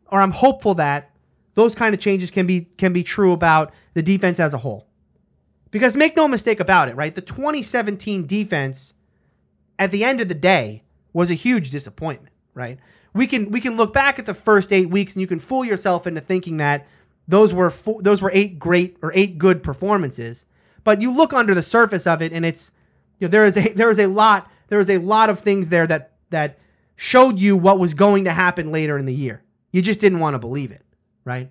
or 0.09 0.21
I'm 0.21 0.31
hopeful 0.31 0.75
that 0.75 1.11
those 1.55 1.75
kind 1.75 1.95
of 1.95 2.01
changes 2.01 2.31
can 2.31 2.47
be 2.47 2.69
can 2.77 2.93
be 2.93 3.03
true 3.03 3.33
about 3.33 3.73
the 3.95 4.03
defense 4.03 4.39
as 4.39 4.53
a 4.53 4.59
whole. 4.59 4.87
Because 5.71 5.97
make 5.97 6.17
no 6.17 6.29
mistake 6.29 6.61
about 6.61 6.89
it, 6.89 6.97
right? 6.97 7.15
The 7.15 7.23
2017 7.23 8.27
defense, 8.27 8.93
at 9.79 9.91
the 9.91 10.05
end 10.05 10.21
of 10.21 10.29
the 10.29 10.35
day, 10.35 10.83
was 11.15 11.31
a 11.31 11.35
huge 11.35 11.71
disappointment, 11.71 12.35
right? 12.53 12.79
We 13.15 13.27
can 13.27 13.51
we 13.51 13.61
can 13.61 13.77
look 13.77 13.93
back 13.93 14.19
at 14.19 14.27
the 14.27 14.35
first 14.35 14.73
eight 14.73 14.91
weeks 14.91 15.15
and 15.15 15.21
you 15.21 15.27
can 15.27 15.39
fool 15.39 15.65
yourself 15.65 16.07
into 16.07 16.21
thinking 16.21 16.59
that 16.59 16.87
those 17.29 17.55
were 17.55 17.73
those 18.01 18.21
were 18.21 18.31
eight 18.35 18.59
great 18.59 18.97
or 19.03 19.13
eight 19.15 19.39
good 19.39 19.63
performances. 19.63 20.45
But 20.83 21.01
you 21.01 21.13
look 21.13 21.33
under 21.33 21.55
the 21.55 21.63
surface 21.63 22.07
of 22.07 22.21
it, 22.21 22.33
and 22.33 22.45
it's 22.45 22.71
you 23.19 23.27
know, 23.27 23.31
there 23.31 23.45
is 23.45 23.57
a 23.57 23.73
there 23.73 23.91
is 23.91 23.99
a 23.99 24.07
lot 24.07 24.51
there 24.69 24.81
is 24.81 24.91
a 24.91 24.99
lot 24.99 25.31
of 25.31 25.41
things 25.41 25.69
there 25.69 25.87
that 25.87 26.13
that 26.31 26.59
showed 26.97 27.39
you 27.39 27.57
what 27.57 27.79
was 27.79 27.95
going 27.95 28.25
to 28.25 28.33
happen 28.33 28.71
later 28.71 28.99
in 28.99 29.07
the 29.07 29.15
year. 29.15 29.43
You 29.73 29.83
just 29.83 30.01
didn't 30.01 30.19
want 30.19 30.35
to 30.35 30.39
believe 30.39 30.71
it, 30.71 30.83
right? 31.25 31.51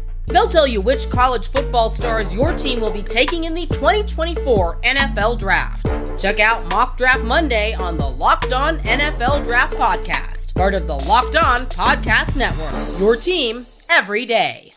They'll 0.31 0.47
tell 0.47 0.65
you 0.65 0.79
which 0.79 1.09
college 1.09 1.49
football 1.49 1.89
stars 1.89 2.33
your 2.33 2.53
team 2.53 2.79
will 2.79 2.91
be 2.91 3.03
taking 3.03 3.43
in 3.43 3.53
the 3.53 3.65
2024 3.67 4.79
NFL 4.81 5.37
Draft. 5.37 5.87
Check 6.17 6.39
out 6.39 6.69
Mock 6.69 6.97
Draft 6.97 7.23
Monday 7.23 7.73
on 7.73 7.97
the 7.97 8.07
Locked 8.07 8.53
On 8.53 8.77
NFL 8.79 9.43
Draft 9.43 9.73
Podcast, 9.73 10.55
part 10.55 10.73
of 10.73 10.87
the 10.87 10.95
Locked 10.95 11.35
On 11.35 11.65
Podcast 11.65 12.37
Network. 12.37 12.99
Your 12.99 13.17
team 13.17 13.65
every 13.89 14.25
day. 14.25 14.73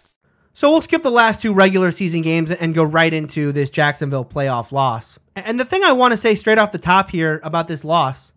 So 0.54 0.70
we'll 0.70 0.82
skip 0.82 1.02
the 1.02 1.10
last 1.10 1.40
two 1.40 1.54
regular 1.54 1.92
season 1.92 2.22
games 2.22 2.50
and 2.50 2.74
go 2.74 2.82
right 2.82 3.12
into 3.12 3.52
this 3.52 3.70
Jacksonville 3.70 4.24
playoff 4.24 4.72
loss. 4.72 5.18
And 5.36 5.58
the 5.58 5.64
thing 5.64 5.84
I 5.84 5.92
want 5.92 6.12
to 6.12 6.16
say 6.16 6.34
straight 6.34 6.58
off 6.58 6.72
the 6.72 6.78
top 6.78 7.10
here 7.10 7.40
about 7.44 7.68
this 7.68 7.84
loss 7.84 8.32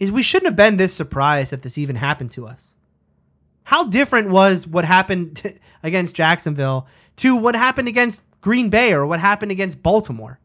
is 0.00 0.10
we 0.10 0.22
shouldn't 0.22 0.46
have 0.46 0.56
been 0.56 0.78
this 0.78 0.94
surprised 0.94 1.52
that 1.52 1.62
this 1.62 1.78
even 1.78 1.96
happened 1.96 2.32
to 2.32 2.46
us. 2.46 2.74
How 3.70 3.84
different 3.84 4.30
was 4.30 4.66
what 4.66 4.84
happened 4.84 5.56
against 5.84 6.16
Jacksonville 6.16 6.88
to 7.18 7.36
what 7.36 7.54
happened 7.54 7.86
against 7.86 8.20
Green 8.40 8.68
Bay 8.68 8.92
or 8.92 9.06
what 9.06 9.20
happened 9.20 9.52
against 9.52 9.80
Baltimore? 9.80 10.40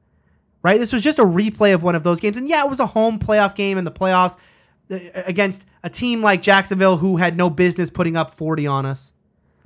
Right? 0.62 0.80
This 0.80 0.94
was 0.94 1.02
just 1.02 1.18
a 1.18 1.24
replay 1.24 1.74
of 1.74 1.82
one 1.82 1.96
of 1.96 2.04
those 2.04 2.20
games. 2.20 2.38
And 2.38 2.48
yeah, 2.48 2.64
it 2.64 2.70
was 2.70 2.80
a 2.80 2.86
home 2.86 3.18
playoff 3.18 3.56
game 3.56 3.80
in 3.80 3.84
the 3.84 3.92
playoffs 3.92 4.38
uh, 4.92 5.00
against 5.16 5.66
a 5.82 5.90
team 5.90 6.22
like 6.22 6.44
Jacksonville 6.44 6.98
who 6.98 7.18
had 7.18 7.36
no 7.36 7.50
business 7.50 7.90
putting 7.90 8.16
up 8.16 8.32
40 8.36 8.68
on 8.68 8.86
us. 8.86 9.12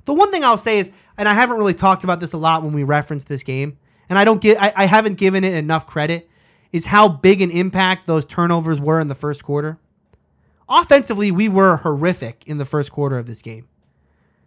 The 0.06 0.14
one 0.14 0.30
thing 0.30 0.42
I'll 0.42 0.56
say 0.56 0.78
is, 0.78 0.90
and 1.18 1.28
I 1.28 1.34
haven't 1.34 1.58
really 1.58 1.74
talked 1.74 2.02
about 2.02 2.18
this 2.18 2.32
a 2.32 2.38
lot 2.38 2.62
when 2.62 2.72
we 2.72 2.84
reference 2.84 3.24
this 3.24 3.42
game, 3.42 3.76
and 4.08 4.18
I 4.18 4.24
don't 4.24 4.40
get, 4.40 4.56
I, 4.58 4.72
I 4.74 4.86
haven't 4.86 5.18
given 5.18 5.44
it 5.44 5.52
enough 5.52 5.86
credit, 5.86 6.30
is 6.72 6.86
how 6.86 7.08
big 7.08 7.42
an 7.42 7.50
impact 7.50 8.06
those 8.06 8.24
turnovers 8.24 8.80
were 8.80 9.00
in 9.00 9.08
the 9.08 9.14
first 9.14 9.44
quarter. 9.44 9.78
Offensively, 10.70 11.32
we 11.32 11.48
were 11.48 11.78
horrific 11.78 12.44
in 12.46 12.58
the 12.58 12.64
first 12.64 12.92
quarter 12.92 13.18
of 13.18 13.26
this 13.26 13.42
game. 13.42 13.66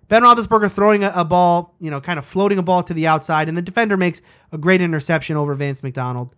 Ben 0.07 0.23
Roethlisberger 0.23 0.71
throwing 0.71 1.03
a, 1.03 1.11
a, 1.13 1.25
ball, 1.25 1.75
you 1.79 1.91
know, 1.91 1.99
kind 1.99 2.17
of 2.17 2.23
floating 2.25 2.57
a 2.57 2.63
ball 2.63 2.81
to 2.83 2.93
the 2.93 3.07
outside, 3.07 3.49
and 3.49 3.57
the 3.57 3.61
defender 3.61 3.97
makes 3.97 4.21
a 4.51 4.57
great 4.57 4.81
interception 4.81 5.35
over 5.35 5.53
Vance 5.53 5.83
McDonald. 5.83 6.33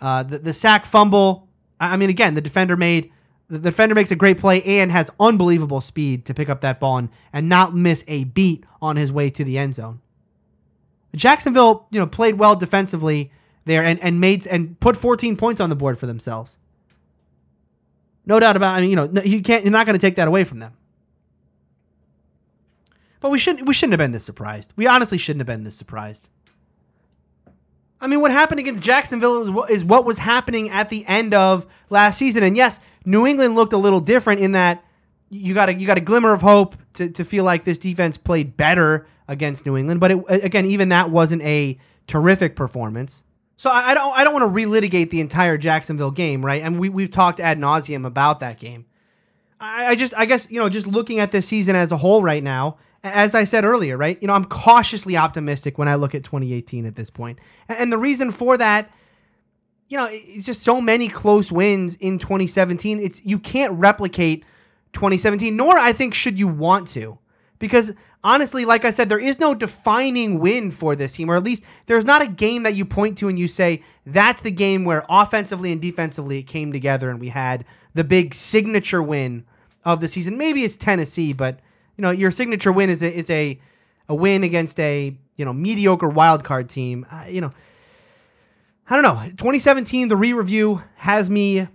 Uh, 0.00 0.22
the, 0.22 0.38
the 0.38 0.52
sack 0.52 0.86
fumble, 0.86 1.48
I 1.78 1.96
mean, 1.96 2.10
again, 2.10 2.34
the 2.34 2.40
defender 2.40 2.76
made 2.76 3.12
the 3.48 3.58
defender 3.58 3.94
makes 3.94 4.10
a 4.10 4.16
great 4.16 4.38
play 4.38 4.62
and 4.64 4.90
has 4.90 5.08
unbelievable 5.20 5.80
speed 5.80 6.24
to 6.24 6.34
pick 6.34 6.48
up 6.48 6.62
that 6.62 6.80
ball 6.80 6.98
and, 6.98 7.08
and 7.32 7.48
not 7.48 7.74
miss 7.76 8.02
a 8.08 8.24
beat 8.24 8.64
on 8.82 8.96
his 8.96 9.12
way 9.12 9.30
to 9.30 9.44
the 9.44 9.56
end 9.56 9.76
zone. 9.76 10.00
Jacksonville, 11.14 11.86
you 11.90 12.00
know, 12.00 12.08
played 12.08 12.38
well 12.38 12.56
defensively 12.56 13.30
there 13.64 13.84
and, 13.84 14.00
and 14.00 14.20
made 14.20 14.46
and 14.48 14.78
put 14.80 14.96
14 14.96 15.36
points 15.36 15.60
on 15.60 15.70
the 15.70 15.76
board 15.76 15.96
for 15.96 16.06
themselves. 16.06 16.56
No 18.26 18.40
doubt 18.40 18.56
about. 18.56 18.74
I 18.74 18.80
mean, 18.80 18.90
you 18.90 18.96
know, 18.96 19.10
you 19.24 19.40
can't. 19.40 19.64
You're 19.64 19.72
not 19.72 19.86
going 19.86 19.98
to 19.98 20.04
take 20.04 20.16
that 20.16 20.28
away 20.28 20.44
from 20.44 20.58
them. 20.58 20.72
But 23.20 23.30
we 23.30 23.38
shouldn't. 23.38 23.66
We 23.66 23.72
shouldn't 23.72 23.92
have 23.92 23.98
been 23.98 24.12
this 24.12 24.24
surprised. 24.24 24.72
We 24.76 24.86
honestly 24.86 25.16
shouldn't 25.16 25.40
have 25.40 25.46
been 25.46 25.64
this 25.64 25.76
surprised. 25.76 26.28
I 28.00 28.08
mean, 28.08 28.20
what 28.20 28.30
happened 28.30 28.60
against 28.60 28.82
Jacksonville 28.82 29.64
is 29.70 29.82
what, 29.82 30.04
was 30.04 30.18
happening 30.18 30.70
at 30.70 30.90
the 30.90 31.06
end 31.06 31.32
of 31.32 31.66
last 31.88 32.18
season. 32.18 32.42
And 32.42 32.56
yes, 32.56 32.78
New 33.06 33.26
England 33.26 33.54
looked 33.54 33.72
a 33.72 33.78
little 33.78 34.00
different 34.00 34.42
in 34.42 34.52
that 34.52 34.84
you 35.30 35.54
got 35.54 35.68
a 35.68 35.74
you 35.74 35.86
got 35.86 35.98
a 35.98 36.02
glimmer 36.02 36.32
of 36.32 36.42
hope 36.42 36.76
to, 36.94 37.08
to 37.10 37.24
feel 37.24 37.44
like 37.44 37.64
this 37.64 37.78
defense 37.78 38.16
played 38.16 38.56
better 38.56 39.06
against 39.28 39.66
New 39.66 39.76
England. 39.76 40.00
But 40.00 40.10
it, 40.10 40.24
again, 40.28 40.66
even 40.66 40.90
that 40.90 41.10
wasn't 41.10 41.42
a 41.42 41.78
terrific 42.06 42.54
performance. 42.54 43.24
So 43.56 43.70
I, 43.70 43.94
don't 43.94 44.14
I 44.16 44.22
don't 44.22 44.34
want 44.34 44.54
to 44.54 44.66
relitigate 44.66 45.10
the 45.10 45.20
entire 45.20 45.56
Jacksonville 45.56 46.10
game, 46.10 46.44
right? 46.44 46.62
And 46.62 46.78
we 46.78 46.90
we've 46.90 47.10
talked 47.10 47.40
ad 47.40 47.58
nauseum 47.58 48.06
about 48.06 48.40
that 48.40 48.60
game. 48.60 48.84
I, 49.58 49.86
I 49.86 49.94
just 49.94 50.12
I 50.14 50.26
guess 50.26 50.50
you 50.50 50.60
know 50.60 50.68
just 50.68 50.86
looking 50.86 51.20
at 51.20 51.32
this 51.32 51.48
season 51.48 51.74
as 51.74 51.90
a 51.90 51.96
whole 51.96 52.22
right 52.22 52.42
now, 52.42 52.76
as 53.02 53.34
I 53.34 53.44
said 53.44 53.64
earlier, 53.64 53.96
right? 53.96 54.18
You 54.20 54.28
know, 54.28 54.34
I'm 54.34 54.44
cautiously 54.44 55.16
optimistic 55.16 55.78
when 55.78 55.88
I 55.88 55.94
look 55.94 56.14
at 56.14 56.22
2018 56.22 56.84
at 56.84 56.96
this 56.96 57.08
point. 57.08 57.38
And 57.68 57.90
the 57.90 57.98
reason 57.98 58.30
for 58.30 58.58
that, 58.58 58.90
you 59.88 59.96
know, 59.96 60.08
it's 60.10 60.44
just 60.44 60.62
so 60.62 60.80
many 60.80 61.08
close 61.08 61.50
wins 61.50 61.94
in 61.94 62.18
2017. 62.18 63.00
It's 63.00 63.24
you 63.24 63.38
can't 63.38 63.72
replicate 63.74 64.44
2017, 64.92 65.56
nor 65.56 65.78
I 65.78 65.92
think 65.92 66.12
should 66.12 66.38
you 66.38 66.48
want 66.48 66.88
to. 66.88 67.18
Because 67.58 67.92
honestly, 68.26 68.64
like 68.64 68.84
I 68.84 68.90
said, 68.90 69.08
there 69.08 69.20
is 69.20 69.38
no 69.38 69.54
defining 69.54 70.40
win 70.40 70.72
for 70.72 70.96
this 70.96 71.12
team, 71.12 71.30
or 71.30 71.36
at 71.36 71.44
least 71.44 71.62
there's 71.86 72.04
not 72.04 72.22
a 72.22 72.26
game 72.26 72.64
that 72.64 72.74
you 72.74 72.84
point 72.84 73.16
to 73.18 73.28
and 73.28 73.38
you 73.38 73.46
say, 73.46 73.84
that's 74.04 74.42
the 74.42 74.50
game 74.50 74.84
where 74.84 75.06
offensively 75.08 75.70
and 75.70 75.80
defensively 75.80 76.40
it 76.40 76.42
came 76.42 76.72
together 76.72 77.08
and 77.08 77.20
we 77.20 77.28
had 77.28 77.64
the 77.94 78.02
big 78.02 78.34
signature 78.34 79.00
win 79.00 79.44
of 79.84 80.00
the 80.00 80.08
season. 80.08 80.36
Maybe 80.36 80.64
it's 80.64 80.76
Tennessee, 80.76 81.32
but 81.32 81.60
you 81.96 82.02
know, 82.02 82.10
your 82.10 82.32
signature 82.32 82.72
win 82.72 82.90
is 82.90 83.02
a, 83.02 83.16
is 83.16 83.30
a 83.30 83.58
a 84.08 84.14
win 84.14 84.44
against 84.44 84.78
a 84.80 85.16
you 85.36 85.44
know 85.44 85.52
mediocre 85.52 86.08
wild 86.08 86.42
card 86.42 86.68
team. 86.68 87.06
Uh, 87.10 87.24
you 87.28 87.40
know, 87.40 87.52
I 88.90 89.00
don't 89.00 89.02
know. 89.02 89.22
2017, 89.30 90.08
the 90.08 90.16
re-review 90.16 90.82
has 90.96 91.30
me, 91.30 91.68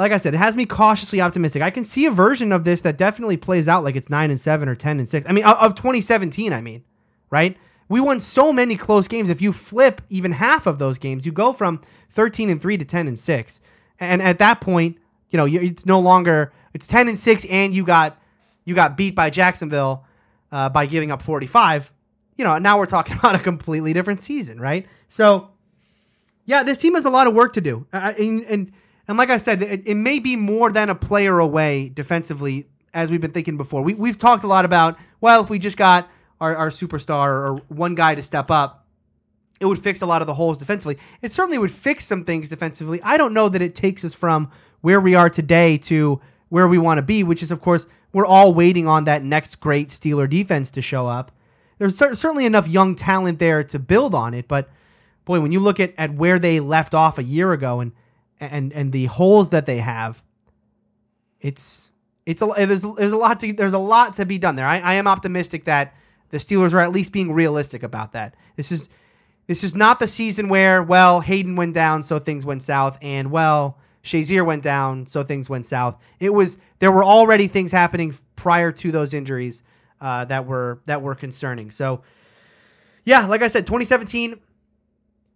like 0.00 0.12
I 0.12 0.16
said, 0.16 0.32
it 0.32 0.38
has 0.38 0.56
me 0.56 0.64
cautiously 0.64 1.20
optimistic. 1.20 1.60
I 1.60 1.68
can 1.68 1.84
see 1.84 2.06
a 2.06 2.10
version 2.10 2.52
of 2.52 2.64
this 2.64 2.80
that 2.80 2.96
definitely 2.96 3.36
plays 3.36 3.68
out 3.68 3.84
like 3.84 3.96
it's 3.96 4.08
nine 4.08 4.30
and 4.30 4.40
seven 4.40 4.66
or 4.66 4.74
ten 4.74 4.98
and 4.98 5.06
six. 5.06 5.26
I 5.28 5.32
mean, 5.32 5.44
of 5.44 5.74
2017, 5.74 6.54
I 6.54 6.62
mean, 6.62 6.82
right? 7.28 7.54
We 7.90 8.00
won 8.00 8.18
so 8.18 8.50
many 8.50 8.76
close 8.76 9.08
games. 9.08 9.28
If 9.28 9.42
you 9.42 9.52
flip 9.52 10.00
even 10.08 10.32
half 10.32 10.66
of 10.66 10.78
those 10.78 10.96
games, 10.96 11.26
you 11.26 11.32
go 11.32 11.52
from 11.52 11.82
13 12.12 12.48
and 12.48 12.62
three 12.62 12.78
to 12.78 12.84
10 12.84 13.08
and 13.08 13.18
six. 13.18 13.60
And 13.98 14.22
at 14.22 14.38
that 14.38 14.62
point, 14.62 14.96
you 15.28 15.36
know, 15.36 15.44
it's 15.44 15.84
no 15.84 16.00
longer 16.00 16.54
it's 16.72 16.86
10 16.86 17.08
and 17.08 17.18
six, 17.18 17.44
and 17.44 17.74
you 17.74 17.84
got 17.84 18.18
you 18.64 18.74
got 18.74 18.96
beat 18.96 19.14
by 19.14 19.28
Jacksonville 19.28 20.06
uh, 20.50 20.70
by 20.70 20.86
giving 20.86 21.10
up 21.10 21.20
45. 21.20 21.92
You 22.38 22.44
know, 22.44 22.56
now 22.56 22.78
we're 22.78 22.86
talking 22.86 23.16
about 23.18 23.34
a 23.34 23.38
completely 23.38 23.92
different 23.92 24.22
season, 24.22 24.58
right? 24.58 24.86
So, 25.08 25.50
yeah, 26.46 26.62
this 26.62 26.78
team 26.78 26.94
has 26.94 27.04
a 27.04 27.10
lot 27.10 27.26
of 27.26 27.34
work 27.34 27.52
to 27.52 27.60
do, 27.60 27.86
uh, 27.92 28.14
and, 28.18 28.42
and 28.44 28.72
and 29.10 29.18
like 29.18 29.28
I 29.28 29.38
said, 29.38 29.60
it, 29.60 29.82
it, 29.86 29.96
may 29.96 30.20
be 30.20 30.36
more 30.36 30.70
than 30.70 30.88
a 30.88 30.94
player 30.94 31.40
away 31.40 31.88
defensively, 31.88 32.68
as 32.94 33.10
we've 33.10 33.20
been 33.20 33.32
thinking 33.32 33.56
before. 33.56 33.82
We 33.82 33.94
we've 33.94 34.16
talked 34.16 34.44
a 34.44 34.46
lot 34.46 34.64
about 34.64 34.98
well, 35.20 35.42
if 35.42 35.50
we 35.50 35.58
just 35.58 35.76
got 35.76 36.08
our, 36.40 36.54
our 36.54 36.68
superstar 36.68 37.26
or 37.26 37.54
one 37.66 37.96
guy 37.96 38.14
to 38.14 38.22
step 38.22 38.52
up, 38.52 38.86
it 39.58 39.66
would 39.66 39.80
fix 39.80 40.00
a 40.02 40.06
lot 40.06 40.22
of 40.22 40.28
the 40.28 40.34
holes 40.34 40.58
defensively. 40.58 40.96
It 41.22 41.32
certainly 41.32 41.58
would 41.58 41.72
fix 41.72 42.04
some 42.04 42.24
things 42.24 42.46
defensively. 42.46 43.02
I 43.02 43.16
don't 43.16 43.34
know 43.34 43.48
that 43.48 43.60
it 43.60 43.74
takes 43.74 44.04
us 44.04 44.14
from 44.14 44.52
where 44.82 45.00
we 45.00 45.16
are 45.16 45.28
today 45.28 45.76
to 45.78 46.20
where 46.50 46.68
we 46.68 46.78
want 46.78 46.98
to 46.98 47.02
be, 47.02 47.24
which 47.24 47.42
is 47.42 47.50
of 47.50 47.60
course 47.60 47.86
we're 48.12 48.26
all 48.26 48.54
waiting 48.54 48.86
on 48.86 49.06
that 49.06 49.24
next 49.24 49.58
great 49.58 49.88
Steeler 49.88 50.30
defense 50.30 50.70
to 50.70 50.82
show 50.82 51.08
up. 51.08 51.32
There's 51.78 51.96
certainly 51.96 52.46
enough 52.46 52.68
young 52.68 52.94
talent 52.94 53.40
there 53.40 53.64
to 53.64 53.78
build 53.80 54.14
on 54.14 54.34
it, 54.34 54.46
but 54.46 54.68
boy, 55.24 55.40
when 55.40 55.50
you 55.50 55.58
look 55.58 55.80
at, 55.80 55.94
at 55.98 56.14
where 56.14 56.38
they 56.38 56.60
left 56.60 56.94
off 56.94 57.18
a 57.18 57.24
year 57.24 57.52
ago 57.52 57.80
and 57.80 57.90
and 58.40 58.72
and 58.72 58.92
the 58.92 59.06
holes 59.06 59.50
that 59.50 59.66
they 59.66 59.78
have, 59.78 60.22
it's 61.40 61.90
it's 62.26 62.42
a 62.42 62.52
there's 62.56 62.82
there's 62.82 63.12
a 63.12 63.16
lot 63.16 63.40
to 63.40 63.52
there's 63.52 63.72
a 63.72 63.78
lot 63.78 64.14
to 64.14 64.26
be 64.26 64.38
done 64.38 64.56
there. 64.56 64.66
I, 64.66 64.78
I 64.78 64.94
am 64.94 65.06
optimistic 65.06 65.64
that 65.64 65.94
the 66.30 66.38
Steelers 66.38 66.72
are 66.72 66.80
at 66.80 66.92
least 66.92 67.12
being 67.12 67.32
realistic 67.32 67.82
about 67.82 68.12
that. 68.12 68.34
This 68.56 68.72
is 68.72 68.88
this 69.46 69.64
is 69.64 69.74
not 69.74 69.98
the 69.98 70.06
season 70.06 70.48
where 70.48 70.82
well 70.82 71.20
Haden 71.20 71.56
went 71.56 71.74
down 71.74 72.02
so 72.02 72.18
things 72.18 72.46
went 72.46 72.62
south 72.62 72.98
and 73.02 73.30
well 73.30 73.78
Shazier 74.02 74.44
went 74.44 74.62
down, 74.62 75.06
so 75.06 75.22
things 75.22 75.50
went 75.50 75.66
south. 75.66 75.96
It 76.20 76.30
was 76.30 76.56
there 76.78 76.90
were 76.90 77.04
already 77.04 77.48
things 77.48 77.70
happening 77.70 78.14
prior 78.36 78.72
to 78.72 78.90
those 78.90 79.12
injuries 79.12 79.62
uh, 80.00 80.24
that 80.26 80.46
were 80.46 80.80
that 80.86 81.02
were 81.02 81.14
concerning. 81.14 81.70
So, 81.70 82.02
yeah, 83.04 83.26
like 83.26 83.42
I 83.42 83.48
said, 83.48 83.66
2017, 83.66 84.40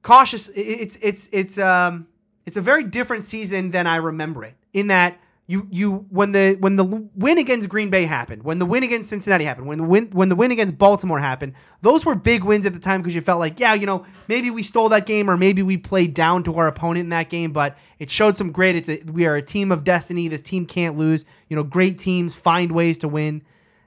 cautious. 0.03 0.49
It's 0.55 0.97
it's 1.03 1.29
it's 1.33 1.59
um 1.59 2.07
it's 2.47 2.57
a 2.57 2.61
very 2.61 2.85
different 2.85 3.25
season 3.25 3.71
than 3.71 3.87
I 3.87 3.97
remember 3.97 4.45
it. 4.45 4.55
In 4.73 4.89
that 4.89 5.19
you 5.47 5.69
you 5.71 6.07
when 6.09 6.33
the 6.33 6.57
when 6.61 6.77
the 6.77 6.85
win 6.85 7.37
against 7.37 7.69
Green 7.69 7.91
Bay 7.91 8.05
happened, 8.05 8.45
when 8.45 8.59
the 8.59 8.65
win 8.65 8.83
against 8.83 9.11
Cincinnati 9.11 9.45
happened, 9.45 9.67
when 9.67 9.77
the 9.77 9.85
win 9.85 10.11
when 10.11 10.31
the 10.31 10.35
win 10.35 10.51
against 10.51 10.79
Baltimore 10.79 11.19
happened, 11.19 11.53
those 11.83 12.07
were 12.07 12.15
big 12.15 12.45
wins 12.45 12.65
at 12.65 12.73
the 12.73 12.79
time 12.79 13.03
because 13.03 13.15
you 13.15 13.21
felt 13.21 13.41
like, 13.41 13.61
yeah, 13.61 13.75
you 13.75 13.85
know, 13.85 14.07
maybe 14.27 14.51
we 14.51 14.63
stole 14.63 14.89
that 14.89 15.05
game 15.05 15.29
or 15.29 15.37
maybe 15.37 15.63
we 15.63 15.77
played 15.77 16.15
down 16.15 16.45
to 16.45 16.55
our 16.55 16.67
opponent 16.67 17.05
in 17.05 17.09
that 17.11 17.29
game, 17.29 17.53
but 17.53 17.77
it 17.99 18.11
showed 18.11 18.37
some 18.37 18.53
great. 18.53 18.75
It's 18.75 18.89
a, 18.89 19.03
we 19.13 19.27
are 19.27 19.37
a 19.37 19.43
team 19.43 19.71
of 19.71 19.85
destiny. 19.85 20.29
This 20.29 20.41
team 20.41 20.65
can't 20.65 20.97
lose. 20.97 21.27
You 21.49 21.57
know, 21.57 21.63
great 21.63 21.99
teams 21.99 22.35
find 22.35 22.73
ways 22.73 22.97
to 22.99 23.09
win, 23.09 23.43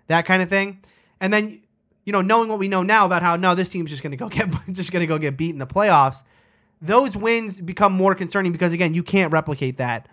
that 0.08 0.28
kind 0.28 0.44
of 0.44 0.50
thing. 0.50 0.80
And 1.20 1.34
then, 1.34 1.60
you 2.06 2.14
know, 2.14 2.22
knowing 2.22 2.50
what 2.50 2.60
we 2.60 2.68
know 2.68 2.84
now 2.84 3.08
about 3.08 3.24
how 3.24 3.36
no, 3.36 3.56
this 3.56 3.70
team's 3.70 3.90
just 3.90 4.04
to 4.04 4.16
go 4.16 4.30
get 4.30 4.48
just 4.72 4.92
to 4.92 5.08
go 5.08 5.18
get 5.18 5.36
beat 5.36 5.52
in 5.52 5.58
the 5.58 5.66
playoffs. 5.66 6.24
Those 6.82 7.18
wins 7.18 7.60
become 7.60 7.94
more 7.94 8.16
concerning 8.16 8.52
because 8.52 8.74
again, 8.74 8.94
you 8.94 9.04
can't 9.04 9.32
replicate 9.32 9.78
that 9.78 10.08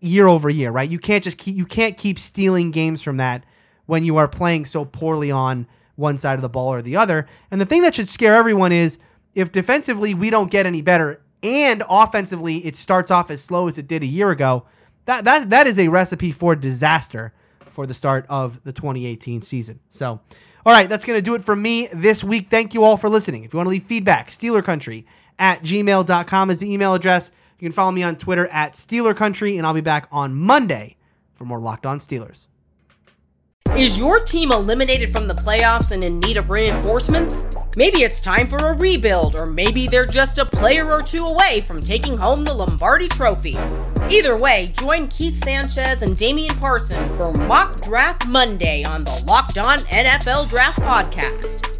year 0.00 0.26
over 0.26 0.50
year, 0.50 0.70
right? 0.70 0.88
You 0.88 0.98
can't 0.98 1.22
just 1.22 1.38
keep 1.38 1.56
you 1.56 1.66
can't 1.66 1.96
keep 1.96 2.18
stealing 2.18 2.70
games 2.70 3.02
from 3.02 3.18
that 3.18 3.44
when 3.86 4.04
you 4.04 4.16
are 4.16 4.28
playing 4.28 4.66
so 4.66 4.84
poorly 4.84 5.30
on 5.30 5.66
one 5.96 6.16
side 6.16 6.34
of 6.34 6.42
the 6.42 6.48
ball 6.48 6.72
or 6.72 6.82
the 6.82 6.96
other. 6.96 7.26
And 7.50 7.60
the 7.60 7.66
thing 7.66 7.82
that 7.82 7.94
should 7.94 8.08
scare 8.08 8.34
everyone 8.34 8.72
is 8.72 8.98
if 9.34 9.52
defensively 9.52 10.14
we 10.14 10.30
don't 10.30 10.50
get 10.50 10.66
any 10.66 10.82
better 10.82 11.22
and 11.42 11.82
offensively 11.88 12.64
it 12.66 12.76
starts 12.76 13.10
off 13.10 13.30
as 13.30 13.42
slow 13.42 13.68
as 13.68 13.78
it 13.78 13.86
did 13.86 14.02
a 14.02 14.06
year 14.06 14.30
ago, 14.30 14.64
that 15.04 15.24
that 15.24 15.50
that 15.50 15.66
is 15.66 15.78
a 15.78 15.88
recipe 15.88 16.32
for 16.32 16.56
disaster 16.56 17.32
for 17.68 17.86
the 17.86 17.94
start 17.94 18.26
of 18.28 18.62
the 18.64 18.72
2018 18.72 19.42
season. 19.42 19.80
So, 19.90 20.20
all 20.66 20.72
right, 20.72 20.88
that's 20.88 21.04
going 21.04 21.16
to 21.16 21.22
do 21.22 21.34
it 21.34 21.44
for 21.44 21.54
me 21.56 21.88
this 21.92 22.24
week. 22.24 22.48
Thank 22.48 22.74
you 22.74 22.84
all 22.84 22.96
for 22.96 23.08
listening. 23.08 23.44
If 23.44 23.52
you 23.52 23.58
want 23.58 23.66
to 23.66 23.70
leave 23.70 23.84
feedback, 23.84 24.30
Steeler 24.30 24.64
Country 24.64 25.06
at 25.40 25.62
gmail.com 25.62 26.50
is 26.50 26.58
the 26.58 26.72
email 26.72 26.94
address. 26.94 27.32
You 27.58 27.66
can 27.66 27.72
follow 27.72 27.90
me 27.90 28.04
on 28.04 28.16
Twitter 28.16 28.46
at 28.48 28.74
Steeler 28.74 29.16
Country, 29.16 29.58
and 29.58 29.66
I'll 29.66 29.74
be 29.74 29.80
back 29.80 30.06
on 30.12 30.34
Monday 30.34 30.96
for 31.34 31.44
more 31.44 31.58
Locked 31.58 31.86
On 31.86 31.98
Steelers. 31.98 32.46
Is 33.76 33.98
your 33.98 34.18
team 34.20 34.50
eliminated 34.50 35.12
from 35.12 35.28
the 35.28 35.34
playoffs 35.34 35.92
and 35.92 36.02
in 36.02 36.18
need 36.20 36.36
of 36.36 36.50
reinforcements? 36.50 37.46
Maybe 37.76 38.02
it's 38.02 38.20
time 38.20 38.48
for 38.48 38.56
a 38.58 38.72
rebuild, 38.74 39.36
or 39.36 39.46
maybe 39.46 39.86
they're 39.86 40.06
just 40.06 40.38
a 40.38 40.44
player 40.44 40.90
or 40.90 41.02
two 41.02 41.24
away 41.24 41.60
from 41.60 41.80
taking 41.80 42.16
home 42.16 42.44
the 42.44 42.52
Lombardi 42.52 43.08
Trophy. 43.08 43.56
Either 44.08 44.36
way, 44.36 44.72
join 44.76 45.06
Keith 45.06 45.42
Sanchez 45.42 46.02
and 46.02 46.16
Damian 46.16 46.56
Parson 46.56 47.16
for 47.16 47.32
Mock 47.32 47.80
Draft 47.82 48.26
Monday 48.26 48.82
on 48.82 49.04
the 49.04 49.24
Locked 49.26 49.56
On 49.56 49.78
NFL 49.78 50.50
Draft 50.50 50.80
Podcast. 50.80 51.79